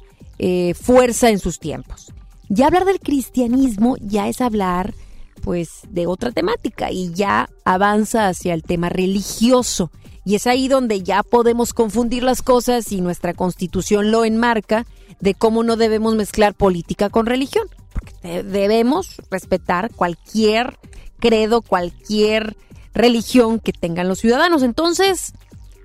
[0.74, 2.12] fuerza en sus tiempos.
[2.50, 4.96] Ya hablar del cristianismo ya es hablar
[5.42, 9.92] pues de otra temática y ya avanza hacia el tema religioso.
[10.24, 14.86] Y es ahí donde ya podemos confundir las cosas y nuestra constitución lo enmarca
[15.20, 17.68] de cómo no debemos mezclar política con religión.
[17.94, 20.78] Porque debemos respetar cualquier
[21.20, 22.56] credo, cualquier
[22.94, 24.64] religión que tengan los ciudadanos.
[24.64, 25.34] Entonces,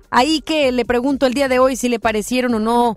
[0.09, 2.95] ahí que le pregunto el día de hoy si le parecieron o no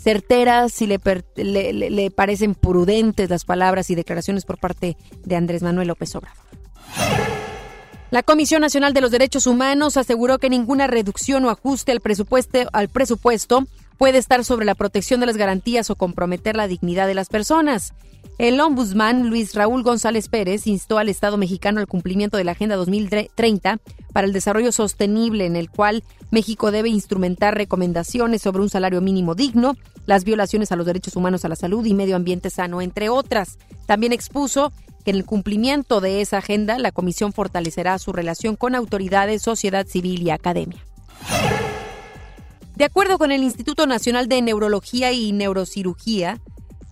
[0.00, 0.98] certeras, si le,
[1.36, 6.38] le, parecen prudentes las palabras y declaraciones por parte de Andrés Manuel López Obrador.
[8.10, 12.58] La Comisión Nacional de los Derechos Humanos aseguró que ninguna reducción o ajuste al presupuesto,
[12.72, 13.66] al presupuesto
[14.00, 17.92] puede estar sobre la protección de las garantías o comprometer la dignidad de las personas.
[18.38, 22.76] El ombudsman Luis Raúl González Pérez instó al Estado mexicano al cumplimiento de la Agenda
[22.76, 23.78] 2030
[24.14, 29.34] para el desarrollo sostenible, en el cual México debe instrumentar recomendaciones sobre un salario mínimo
[29.34, 29.76] digno,
[30.06, 33.58] las violaciones a los derechos humanos a la salud y medio ambiente sano, entre otras.
[33.84, 34.72] También expuso
[35.04, 39.86] que en el cumplimiento de esa agenda, la Comisión fortalecerá su relación con autoridades, sociedad
[39.86, 40.86] civil y academia.
[42.76, 46.40] De acuerdo con el Instituto Nacional de Neurología y Neurocirugía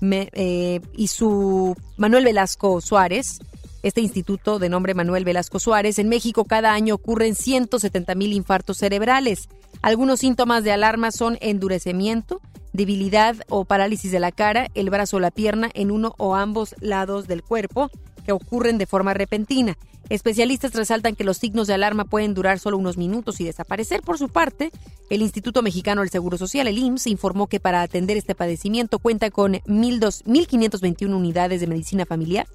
[0.00, 3.38] eh, y su Manuel Velasco Suárez,
[3.82, 8.78] este instituto de nombre Manuel Velasco Suárez, en México cada año ocurren 170 mil infartos
[8.78, 9.48] cerebrales.
[9.82, 12.40] Algunos síntomas de alarma son endurecimiento,
[12.72, 16.74] debilidad o parálisis de la cara, el brazo o la pierna en uno o ambos
[16.80, 17.90] lados del cuerpo,
[18.24, 19.78] que ocurren de forma repentina.
[20.08, 24.02] Especialistas resaltan que los signos de alarma pueden durar solo unos minutos y desaparecer.
[24.02, 24.70] Por su parte,
[25.10, 29.30] el Instituto Mexicano del Seguro Social, el IMSS, informó que para atender este padecimiento cuenta
[29.30, 32.46] con 1.521 unidades de medicina familiar,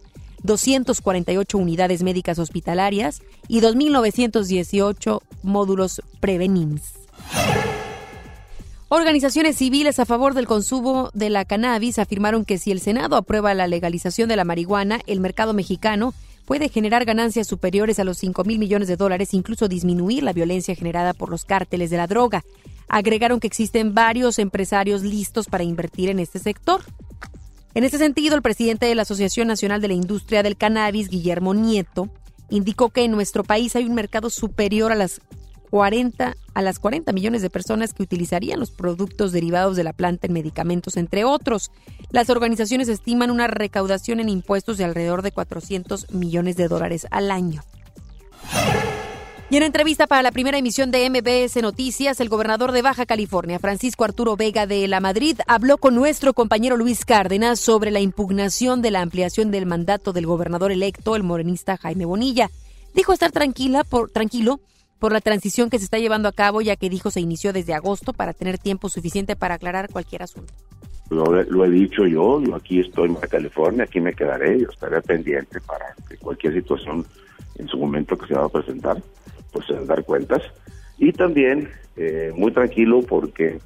[0.42, 6.94] 248 unidades médicas hospitalarias y 2.918 módulos Prevenims.
[8.90, 13.56] Organizaciones civiles a favor del consumo de la cannabis afirmaron que si el Senado aprueba
[13.56, 16.14] la legalización de la marihuana, el mercado mexicano
[16.46, 20.76] puede generar ganancias superiores a los 5 mil millones de dólares, incluso disminuir la violencia
[20.76, 22.44] generada por los cárteles de la droga.
[22.88, 26.82] Agregaron que existen varios empresarios listos para invertir en este sector.
[27.74, 31.54] En este sentido, el presidente de la Asociación Nacional de la Industria del Cannabis, Guillermo
[31.54, 32.10] Nieto,
[32.50, 35.22] indicó que en nuestro país hay un mercado superior a las
[35.74, 40.28] 40 a las 40 millones de personas que utilizarían los productos derivados de la planta
[40.28, 41.72] en medicamentos, entre otros.
[42.12, 47.32] Las organizaciones estiman una recaudación en impuestos de alrededor de 400 millones de dólares al
[47.32, 47.64] año.
[49.50, 53.58] Y en entrevista para la primera emisión de MBS Noticias, el gobernador de Baja California,
[53.58, 58.84] Francisco Arturo Vega de la Madrid, habló con nuestro compañero Luis Cárdenas sobre la impugnación
[58.84, 62.52] de la ampliación del mandato del gobernador electo, el morenista Jaime Bonilla.
[62.94, 64.60] Dijo estar tranquila por, tranquilo
[65.04, 67.74] por la transición que se está llevando a cabo, ya que dijo se inició desde
[67.74, 70.54] agosto para tener tiempo suficiente para aclarar cualquier asunto.
[71.10, 75.60] Lo, he dicho yo, yo aquí estoy en California, aquí me quedaré, yo estaré pendiente
[75.60, 77.06] para que cualquier situación
[77.58, 79.04] en su momento que se va a presentar,
[79.52, 80.42] pues dar cuentas.
[80.98, 83.60] Y también eh, muy tranquilo porque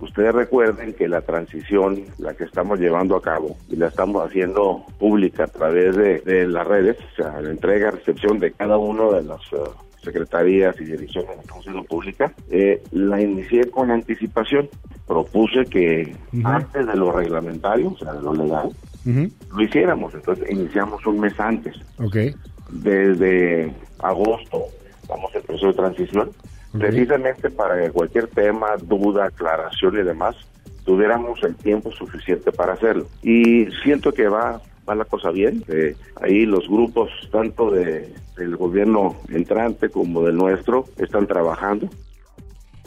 [0.00, 4.86] ustedes recuerden que la transición, la que estamos llevando a cabo y la estamos haciendo
[4.98, 9.24] pública a través de, las redes, o sea, la entrega, recepción de cada uno de
[9.24, 9.52] los...
[9.52, 14.68] Uh, secretarías y direcciones de función pública, eh, la inicié con anticipación.
[15.06, 18.70] Propuse que antes de lo reglamentario, o sea, de lo legal,
[19.04, 20.14] lo hiciéramos.
[20.14, 21.74] Entonces iniciamos un mes antes.
[21.98, 22.34] Okay.
[22.70, 24.66] Desde agosto
[25.08, 26.30] vamos en proceso de transición,
[26.72, 30.36] precisamente para que cualquier tema, duda, aclaración y demás,
[30.84, 33.06] tuviéramos el tiempo suficiente para hacerlo.
[33.22, 35.64] Y siento que va va la cosa bien.
[35.68, 41.88] Eh, ahí los grupos, tanto de, del gobierno entrante como del nuestro, están trabajando.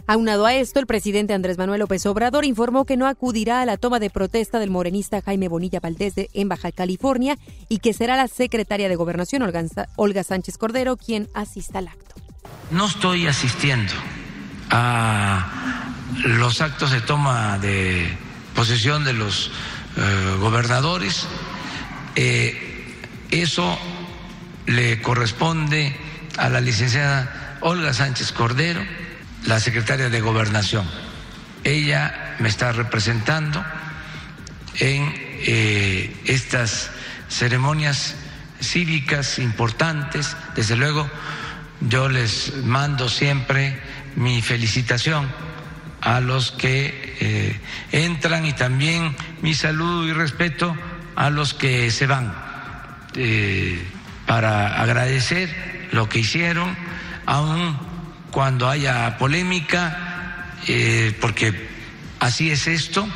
[0.06, 3.78] Aunado a esto, el presidente Andrés Manuel López Obrador informó que no acudirá a la
[3.78, 7.38] toma de protesta del morenista Jaime Bonilla Valdés de, en Baja California
[7.70, 9.44] y que será la secretaria de Gobernación,
[9.96, 12.16] Olga Sánchez Cordero, quien asista al acto.
[12.70, 13.94] No estoy asistiendo
[14.72, 15.94] a
[16.26, 18.06] los actos de toma de
[18.56, 19.52] posesión de los
[19.96, 21.28] eh, gobernadores.
[22.16, 22.96] Eh,
[23.32, 23.78] eso
[24.68, 25.96] le corresponde
[26.38, 28.82] a la licenciada Olga Sánchez Cordero
[29.46, 30.88] la secretaria de Gobernación.
[31.64, 33.64] Ella me está representando
[34.80, 35.14] en
[35.46, 36.92] eh, estas
[37.30, 38.16] ceremonias
[38.62, 40.36] cívicas importantes.
[40.56, 41.10] Desde luego,
[41.82, 43.80] yo les mando siempre
[44.16, 45.28] mi felicitación
[46.02, 47.60] a los que eh,
[47.92, 50.76] entran y también mi saludo y respeto
[51.16, 52.34] a los que se van,
[53.16, 53.86] eh,
[54.26, 55.50] para agradecer
[55.92, 56.76] lo que hicieron,
[57.26, 57.78] aún
[58.32, 61.54] cuando haya polémica, eh, porque
[62.20, 63.08] así es esto.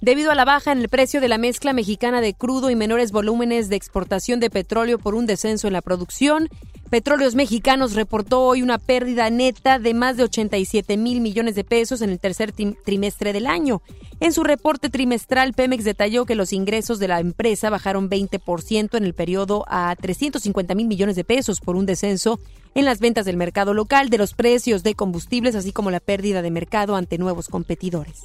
[0.00, 3.10] Debido a la baja en el precio de la mezcla mexicana de crudo y menores
[3.10, 6.50] volúmenes de exportación de petróleo por un descenso en la producción,
[6.90, 12.02] Petróleos Mexicanos reportó hoy una pérdida neta de más de 87 mil millones de pesos
[12.02, 13.82] en el tercer trimestre del año.
[14.20, 19.04] En su reporte trimestral, Pemex detalló que los ingresos de la empresa bajaron 20% en
[19.04, 22.38] el periodo a 350 mil millones de pesos por un descenso
[22.74, 26.42] en las ventas del mercado local, de los precios de combustibles, así como la pérdida
[26.42, 28.22] de mercado ante nuevos competidores.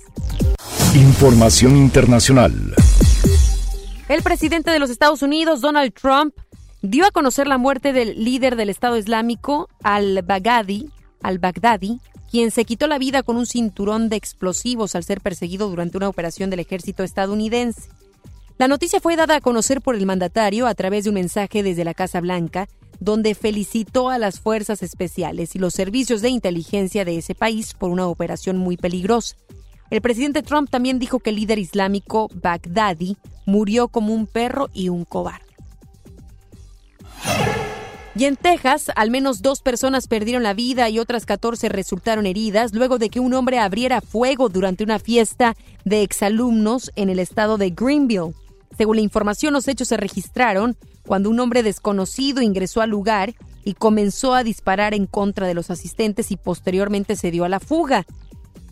[0.96, 2.54] Información internacional.
[4.08, 6.34] El presidente de los Estados Unidos, Donald Trump,
[6.82, 10.90] dio a conocer la muerte del líder del Estado Islámico, al-Baghdadi,
[11.22, 12.00] al-Baghdadi,
[12.32, 16.10] quien se quitó la vida con un cinturón de explosivos al ser perseguido durante una
[16.10, 17.90] operación del ejército estadounidense.
[18.58, 21.86] La noticia fue dada a conocer por el mandatario a través de un mensaje desde
[21.86, 22.68] la Casa Blanca,
[23.00, 27.90] donde felicitó a las fuerzas especiales y los servicios de inteligencia de ese país por
[27.90, 29.38] una operación muy peligrosa.
[29.90, 34.90] El presidente Trump también dijo que el líder islámico Baghdadi murió como un perro y
[34.90, 35.49] un cobarde.
[38.16, 42.74] Y en Texas, al menos dos personas perdieron la vida y otras 14 resultaron heridas
[42.74, 45.56] luego de que un hombre abriera fuego durante una fiesta
[45.86, 48.34] de exalumnos en el estado de Greenville.
[48.78, 53.74] Según la información, los hechos se registraron cuando un hombre desconocido ingresó al lugar y
[53.74, 58.06] comenzó a disparar en contra de los asistentes y posteriormente se dio a la fuga.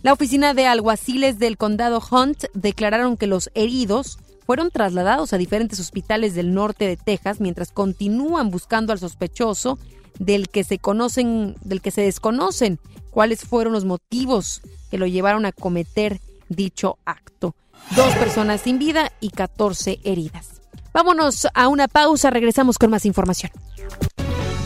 [0.04, 5.78] La oficina de alguaciles del condado Hunt declararon que los heridos fueron trasladados a diferentes
[5.82, 9.78] hospitales del norte de Texas mientras continúan buscando al sospechoso
[10.20, 12.80] del que se conocen, del que se desconocen
[13.12, 17.56] cuáles fueron los motivos que lo llevaron a cometer dicho acto.
[17.94, 20.62] Dos personas sin vida y 14 heridas.
[20.94, 23.52] Vámonos a una pausa, regresamos con más información.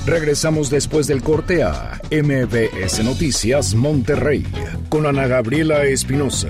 [0.06, 4.46] Regresamos después del corte a MBS Noticias Monterrey
[4.90, 6.50] con Ana Gabriela Espinosa.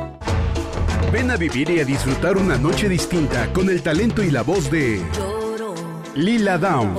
[1.11, 4.71] Ven a vivir y a disfrutar una noche distinta con el talento y la voz
[4.71, 5.01] de
[6.15, 6.95] Lila Down.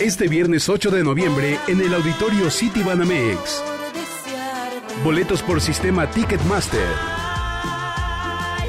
[0.00, 3.62] Este viernes 8 de noviembre en el auditorio City Banamex.
[5.04, 6.88] Boletos por sistema Ticketmaster.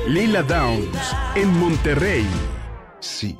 [0.07, 2.27] Lila Downs en Monterrey.
[2.99, 3.39] Sí.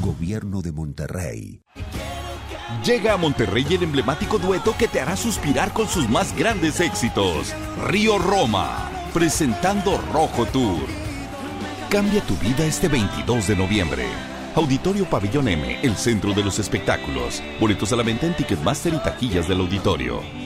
[0.00, 1.62] Gobierno de Monterrey.
[2.84, 7.54] Llega a Monterrey el emblemático dueto que te hará suspirar con sus más grandes éxitos.
[7.86, 10.86] Río Roma, presentando Rojo Tour.
[11.90, 14.06] Cambia tu vida este 22 de noviembre.
[14.54, 17.42] Auditorio Pabellón M, el centro de los espectáculos.
[17.60, 20.45] Boletos a la venta en Ticketmaster y taquillas del auditorio.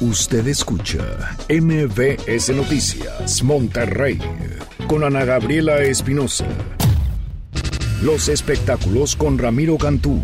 [0.00, 4.18] Usted escucha MBS Noticias Monterrey
[4.86, 6.46] con Ana Gabriela Espinosa.
[8.02, 10.18] Los espectáculos con Ramiro Cantú.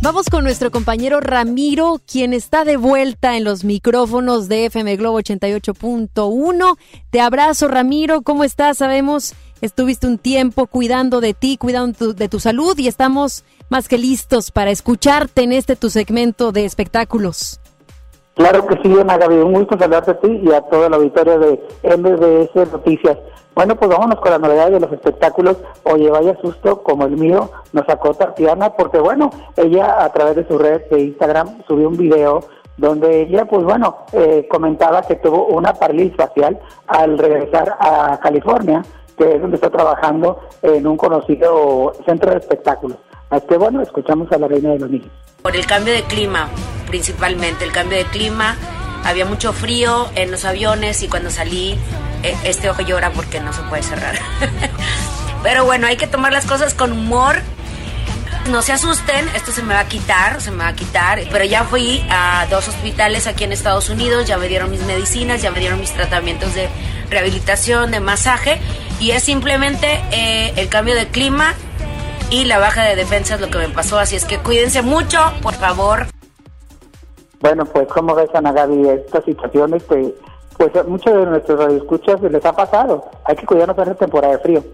[0.00, 5.18] Vamos con nuestro compañero Ramiro, quien está de vuelta en los micrófonos de FM Globo
[5.18, 6.78] 88.1.
[7.10, 8.22] Te abrazo, Ramiro.
[8.22, 8.78] ¿Cómo estás?
[8.78, 13.98] Sabemos, estuviste un tiempo cuidando de ti, cuidando de tu salud y estamos más que
[13.98, 17.58] listos para escucharte en este tu segmento de espectáculos.
[18.36, 21.38] Claro que sí, Ana Gaby, un gusto saludarte a ti y a toda la auditorio
[21.38, 23.16] de MBS Noticias.
[23.54, 25.56] Bueno, pues vámonos con la novedad de los espectáculos.
[25.84, 30.46] Oye, vaya susto como el mío nos sacó Tatiana, porque bueno, ella a través de
[30.46, 32.40] su red de Instagram subió un video
[32.76, 38.82] donde ella, pues bueno, eh, comentaba que tuvo una parálisis facial al regresar a California,
[39.16, 42.98] que es donde está trabajando en un conocido centro de espectáculos.
[43.30, 45.10] Así que bueno, escuchamos a la reina de los niños.
[45.42, 46.48] Por el cambio de clima,
[46.86, 48.56] principalmente el cambio de clima.
[49.04, 51.78] Había mucho frío en los aviones y cuando salí,
[52.22, 54.16] eh, este ojo llora porque no se puede cerrar.
[55.42, 57.36] Pero bueno, hay que tomar las cosas con humor.
[58.50, 61.20] No se asusten, esto se me va a quitar, se me va a quitar.
[61.30, 65.42] Pero ya fui a dos hospitales aquí en Estados Unidos, ya me dieron mis medicinas,
[65.42, 66.68] ya me dieron mis tratamientos de
[67.10, 68.60] rehabilitación, de masaje.
[69.00, 71.54] Y es simplemente eh, el cambio de clima
[72.30, 73.98] y la baja de defensa es lo que me pasó.
[73.98, 76.06] Así es que cuídense mucho, por favor.
[77.40, 80.14] Bueno, pues como ves, Ana Gaby, esta situación, este,
[80.56, 83.04] pues a muchos de nuestros radioescuchas les ha pasado.
[83.24, 84.64] Hay que cuidarnos en esta temporada de frío.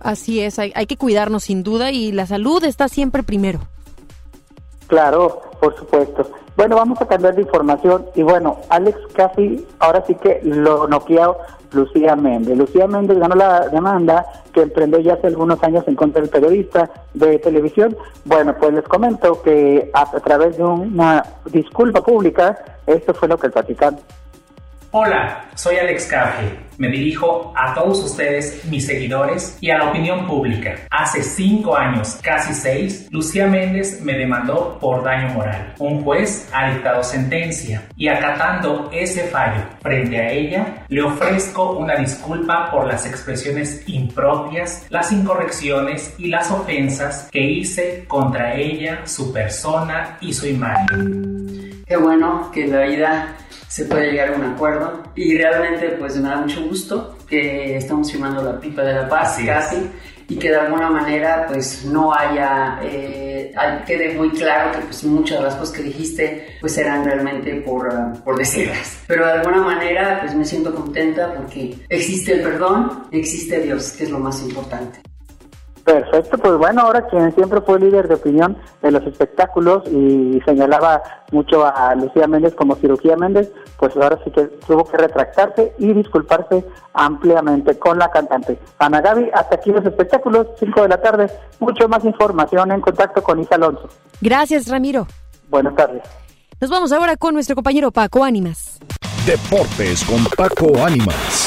[0.00, 3.60] Así es, hay, hay que cuidarnos sin duda y la salud está siempre primero.
[4.86, 6.26] Claro, por supuesto.
[6.56, 11.36] Bueno, vamos a cambiar de información y bueno, Alex casi ahora sí que lo noqueó
[11.72, 12.56] Lucía Méndez.
[12.56, 16.88] Lucía Méndez ganó la demanda que emprendió ya hace algunos años en contra del periodista
[17.12, 17.96] de televisión.
[18.24, 22.56] Bueno, pues les comento que a, través de una disculpa pública,
[22.86, 23.98] esto fue lo que el Vaticano.
[24.96, 26.56] Hola, soy Alex Carge.
[26.78, 30.76] Me dirijo a todos ustedes, mis seguidores, y a la opinión pública.
[30.88, 35.74] Hace cinco años, casi seis, Lucía Méndez me demandó por daño moral.
[35.80, 41.96] Un juez ha dictado sentencia y acatando ese fallo frente a ella, le ofrezco una
[41.96, 49.32] disculpa por las expresiones impropias, las incorrecciones y las ofensas que hice contra ella, su
[49.32, 51.82] persona y su imagen.
[51.84, 53.36] Qué bueno que la vida
[53.74, 55.02] se puede llegar a un acuerdo.
[55.16, 59.36] Y realmente pues me da mucho gusto que estamos firmando la pipa de la paz
[59.44, 59.90] casi
[60.28, 63.52] y que de alguna manera pues no haya eh,
[63.84, 67.88] quede muy claro que pues muchas de las cosas que dijiste pues eran realmente por,
[67.88, 73.04] uh, por decirlas pero de alguna manera pues me siento contenta porque existe el perdón
[73.10, 75.00] existe Dios que es lo más importante
[75.84, 81.02] Perfecto, pues bueno, ahora quien siempre fue líder de opinión de los espectáculos y señalaba
[81.30, 85.92] mucho a Lucía Méndez como cirugía Méndez, pues ahora sí que tuvo que retractarse y
[85.92, 86.64] disculparse
[86.94, 88.58] ampliamente con la cantante.
[88.78, 91.30] Ana Gaby, hasta aquí los espectáculos, 5 de la tarde.
[91.60, 93.86] Mucho más información en contacto con Isa Alonso.
[94.22, 95.06] Gracias, Ramiro.
[95.50, 96.02] Buenas tardes.
[96.62, 98.78] Nos vamos ahora con nuestro compañero Paco Ánimas.
[99.26, 101.43] Deportes con Paco Ánimas.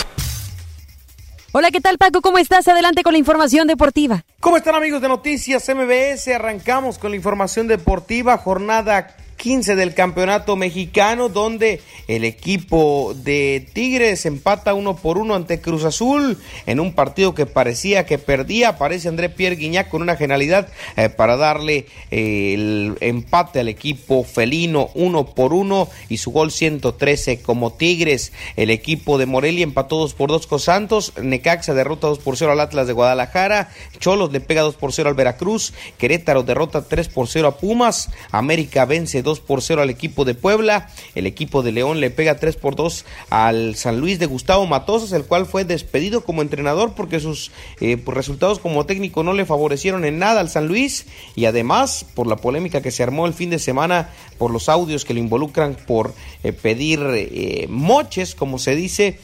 [1.59, 2.21] Hola, ¿qué tal Paco?
[2.21, 2.67] ¿Cómo estás?
[2.67, 4.23] Adelante con la información deportiva.
[4.39, 6.27] ¿Cómo están amigos de Noticias MBS?
[6.27, 14.25] Arrancamos con la información deportiva, jornada 15 del campeonato mexicano, donde el equipo de Tigres
[14.25, 18.69] empata uno por uno ante Cruz Azul en un partido que parecía que perdía.
[18.69, 24.23] Aparece André Pierre Guignac con una genialidad eh, para darle eh, el empate al equipo
[24.23, 28.33] felino uno por uno y su gol 113 como Tigres.
[28.55, 31.13] El equipo de Morelia empató dos por dos con Santos.
[31.21, 33.69] Necaxa derrota 2 por 0 al Atlas de Guadalajara.
[33.99, 35.73] Cholos le pega 2 por 0 al Veracruz.
[35.97, 38.09] Querétaro derrota 3 por 0 a Pumas.
[38.31, 40.89] América vence 2 por 0 al equipo de Puebla.
[41.13, 45.11] El equipo de León le pega 3 por 2 al San Luis de Gustavo Matosas,
[45.11, 47.51] el cual fue despedido como entrenador porque sus
[47.81, 52.05] eh, pues, resultados como técnico no le favorecieron en nada al San Luis y además
[52.15, 55.19] por la polémica que se armó el fin de semana por los audios que lo
[55.19, 56.13] involucran por
[56.43, 59.19] eh, pedir eh, moches, como se dice,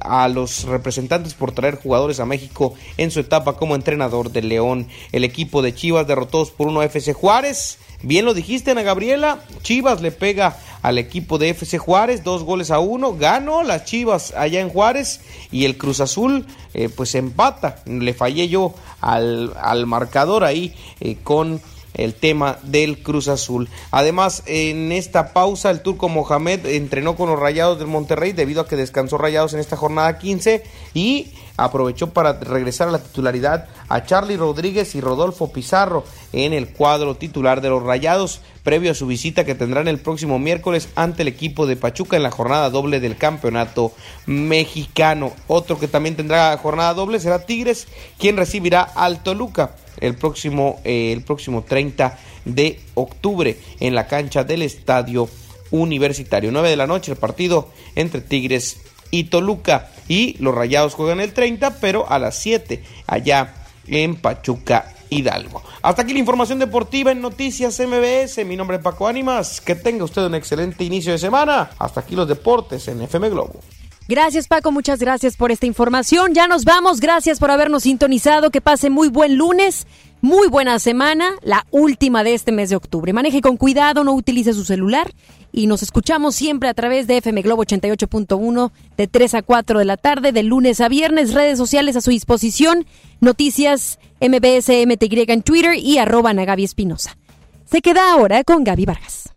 [0.00, 4.88] a los representantes por traer jugadores a México en su etapa como entrenador de León.
[5.12, 7.79] El equipo de Chivas derrotados por uno FC Juárez.
[8.02, 9.40] Bien lo dijiste, Ana Gabriela.
[9.62, 13.14] Chivas le pega al equipo de FC Juárez, dos goles a uno.
[13.16, 15.20] Ganó las Chivas allá en Juárez
[15.50, 17.82] y el Cruz Azul, eh, pues empata.
[17.84, 21.60] Le fallé yo al, al marcador ahí eh, con
[21.94, 23.68] el tema del Cruz Azul.
[23.90, 28.68] Además, en esta pausa, el turco Mohamed entrenó con los Rayados del Monterrey debido a
[28.68, 30.62] que descansó Rayados en esta jornada 15
[30.94, 36.68] y aprovechó para regresar a la titularidad a Charlie Rodríguez y Rodolfo Pizarro en el
[36.68, 41.22] cuadro titular de los Rayados, previo a su visita que tendrán el próximo miércoles ante
[41.22, 43.92] el equipo de Pachuca en la jornada doble del campeonato
[44.24, 45.32] mexicano.
[45.48, 47.88] Otro que también tendrá jornada doble será Tigres,
[48.18, 54.44] quien recibirá al Toluca el próximo, eh, el próximo 30 de octubre en la cancha
[54.44, 55.28] del Estadio
[55.70, 56.50] Universitario.
[56.52, 58.78] 9 de la noche el partido entre Tigres
[59.10, 59.90] y Toluca.
[60.08, 63.54] Y los Rayados juegan el 30, pero a las 7 allá
[63.86, 65.62] en Pachuca Hidalgo.
[65.82, 68.44] Hasta aquí la información deportiva en Noticias MBS.
[68.44, 69.60] Mi nombre es Paco Ánimas.
[69.60, 71.70] Que tenga usted un excelente inicio de semana.
[71.78, 73.60] Hasta aquí los deportes en FM Globo.
[74.08, 76.34] Gracias Paco, muchas gracias por esta información.
[76.34, 78.50] Ya nos vamos, gracias por habernos sintonizado.
[78.50, 79.86] Que pase muy buen lunes,
[80.20, 83.12] muy buena semana, la última de este mes de octubre.
[83.12, 85.12] Maneje con cuidado, no utilice su celular
[85.52, 89.84] y nos escuchamos siempre a través de FM Globo 88.1 de 3 a 4 de
[89.84, 92.86] la tarde, de lunes a viernes, redes sociales a su disposición,
[93.20, 97.16] noticias MBS MTY en Twitter y arroba Gaby Espinosa.
[97.64, 99.30] Se queda ahora con Gaby Vargas.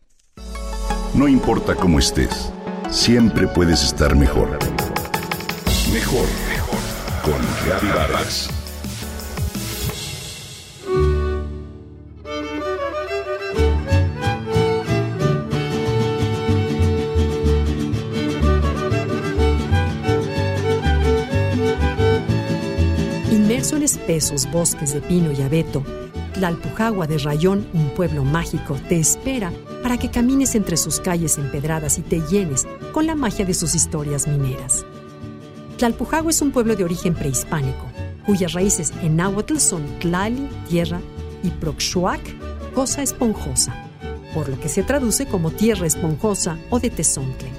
[1.14, 2.52] No importa cómo estés
[2.94, 4.60] siempre puedes estar mejor.
[5.92, 6.80] Mejor, mejor.
[7.24, 8.63] Con Gaby Vargas.
[23.54, 25.84] Inmerso en espesos bosques de pino y abeto,
[26.34, 32.00] Tlalpujagua de Rayón, un pueblo mágico, te espera para que camines entre sus calles empedradas
[32.00, 34.84] y te llenes con la magia de sus historias mineras.
[35.78, 37.86] Tlalpujagua es un pueblo de origen prehispánico,
[38.26, 41.00] cuyas raíces en náhuatl son tlali, tierra,
[41.44, 42.22] y proxuac,
[42.74, 43.76] cosa esponjosa,
[44.34, 47.52] por lo que se traduce como tierra esponjosa o de tezontle.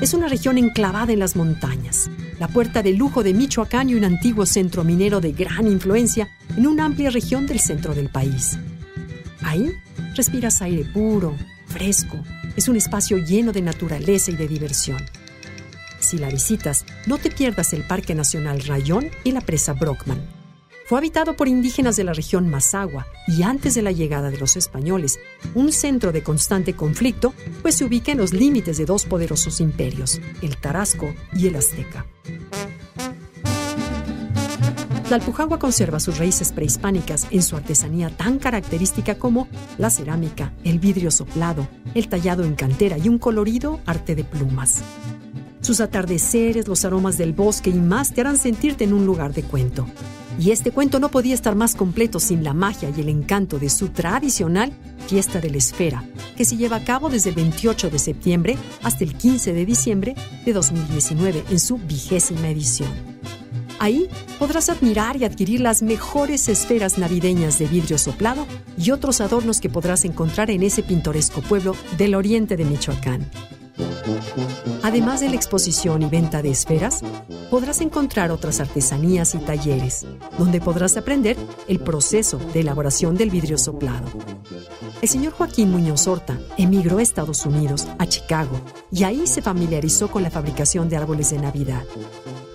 [0.00, 2.08] Es una región enclavada en las montañas,
[2.38, 6.66] la puerta de lujo de Michoacán y un antiguo centro minero de gran influencia en
[6.66, 8.58] una amplia región del centro del país.
[9.42, 9.72] Ahí
[10.14, 12.18] respiras aire puro, fresco,
[12.56, 14.98] Es un espacio lleno de naturaleza y de diversión.
[15.98, 20.20] Si la visitas, no te pierdas el Parque Nacional Rayón y la presa Brockman.
[20.86, 24.56] Fue habitado por indígenas de la región Mazagua y antes de la llegada de los
[24.56, 25.18] españoles,
[25.54, 27.32] un centro de constante conflicto,
[27.62, 32.04] pues se ubica en los límites de dos poderosos imperios, el Tarasco y el Azteca.
[35.08, 40.80] La Alpujagua conserva sus raíces prehispánicas en su artesanía tan característica como la cerámica, el
[40.80, 44.82] vidrio soplado, el tallado en cantera y un colorido arte de plumas.
[45.62, 49.44] Sus atardeceres, los aromas del bosque y más te harán sentirte en un lugar de
[49.44, 49.86] cuento.
[50.38, 53.70] Y este cuento no podía estar más completo sin la magia y el encanto de
[53.70, 54.72] su tradicional
[55.06, 56.04] Fiesta de la Esfera,
[56.36, 60.14] que se lleva a cabo desde el 28 de septiembre hasta el 15 de diciembre
[60.44, 62.90] de 2019 en su vigésima edición.
[63.78, 64.08] Ahí
[64.38, 68.46] podrás admirar y adquirir las mejores esferas navideñas de vidrio soplado
[68.78, 73.28] y otros adornos que podrás encontrar en ese pintoresco pueblo del oriente de Michoacán.
[74.82, 77.00] Además de la exposición y venta de esferas,
[77.50, 80.06] podrás encontrar otras artesanías y talleres,
[80.38, 81.36] donde podrás aprender
[81.68, 84.06] el proceso de elaboración del vidrio soplado.
[85.00, 88.60] El señor Joaquín Muñoz Horta emigró a Estados Unidos, a Chicago,
[88.90, 91.84] y ahí se familiarizó con la fabricación de árboles de Navidad.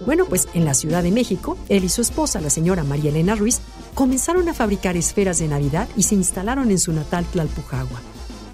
[0.05, 3.36] Bueno, pues en la Ciudad de México, él y su esposa, la señora María Elena
[3.36, 3.59] Ruiz,
[3.93, 7.99] comenzaron a fabricar esferas de Navidad y se instalaron en su natal Tlalpujagua,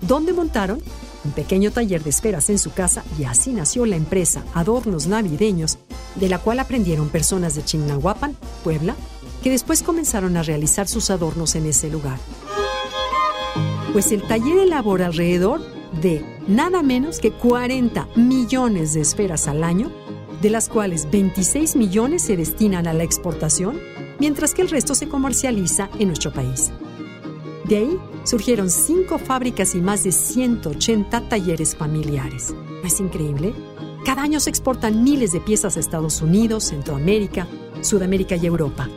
[0.02, 0.82] donde montaron
[1.26, 5.80] un pequeño taller de esferas en su casa y así nació la empresa Adornos Navideños,
[6.16, 8.96] de la cual aprendieron personas de Chignahuapan, Puebla,
[9.44, 12.20] que después comenzaron a realizar sus adornos en ese lugar.
[13.92, 15.62] Pues el taller elabora alrededor
[16.02, 19.92] de nada menos que 40 millones de esferas al año,
[20.42, 23.80] de las cuales 26 millones se destinan a la exportación,
[24.20, 26.72] mientras que el resto se comercializa en nuestro país.
[27.66, 32.54] De ahí surgieron cinco fábricas y más de 180 talleres familiares.
[32.54, 33.54] ¿No es increíble?
[34.04, 37.48] Cada año se exportan miles de piezas a Estados Unidos, Centroamérica,
[37.82, 38.90] Sudamérica y Europa.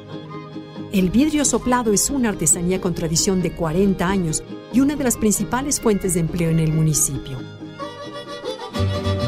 [0.93, 5.17] El vidrio soplado es una artesanía con tradición de 40 años y una de las
[5.17, 7.39] principales fuentes de empleo en el municipio.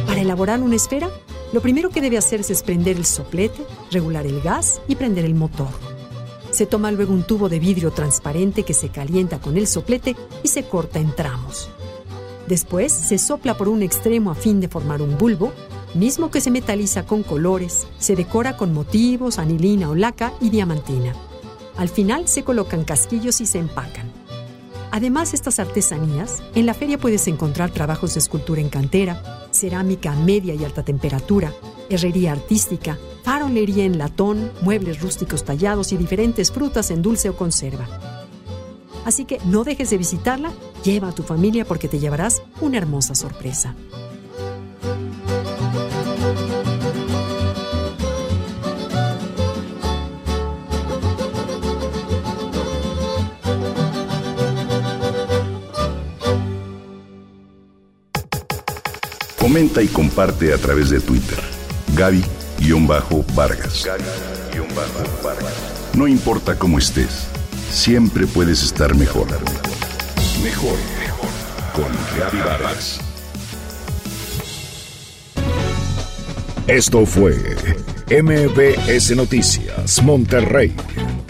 [0.07, 1.11] Para elaborar una esfera,
[1.53, 5.35] lo primero que debe hacerse es prender el soplete, regular el gas y prender el
[5.35, 5.90] motor.
[6.51, 10.49] Se toma luego un tubo de vidrio transparente que se calienta con el soplete y
[10.49, 11.71] se corta en tramos.
[12.49, 15.53] Después se sopla por un extremo a fin de formar un bulbo,
[15.95, 21.15] mismo que se metaliza con colores, se decora con motivos, anilina o laca y diamantina.
[21.77, 24.11] Al final se colocan casquillos y se empacan.
[24.91, 30.13] Además de estas artesanías, en la feria puedes encontrar trabajos de escultura en cantera, cerámica
[30.13, 31.53] a media y alta temperatura,
[31.89, 32.99] herrería artística,
[33.31, 37.87] farolería en latón, muebles rústicos tallados y diferentes frutas en dulce o conserva.
[39.05, 40.51] Así que no dejes de visitarla,
[40.83, 43.77] lleva a tu familia porque te llevarás una hermosa sorpresa.
[59.39, 61.39] Comenta y comparte a través de Twitter.
[62.61, 63.89] Gaby-Vargas.
[65.95, 67.27] No importa cómo estés,
[67.71, 69.27] siempre puedes estar mejor.
[70.43, 71.29] Mejor, mejor.
[71.73, 73.01] Con Gaby Vargas.
[76.67, 77.37] Esto fue
[78.11, 80.75] MBS Noticias Monterrey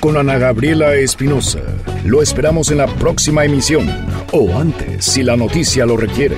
[0.01, 1.61] con Ana Gabriela Espinosa.
[2.05, 3.89] Lo esperamos en la próxima emisión
[4.33, 6.37] o antes si la noticia lo requiere.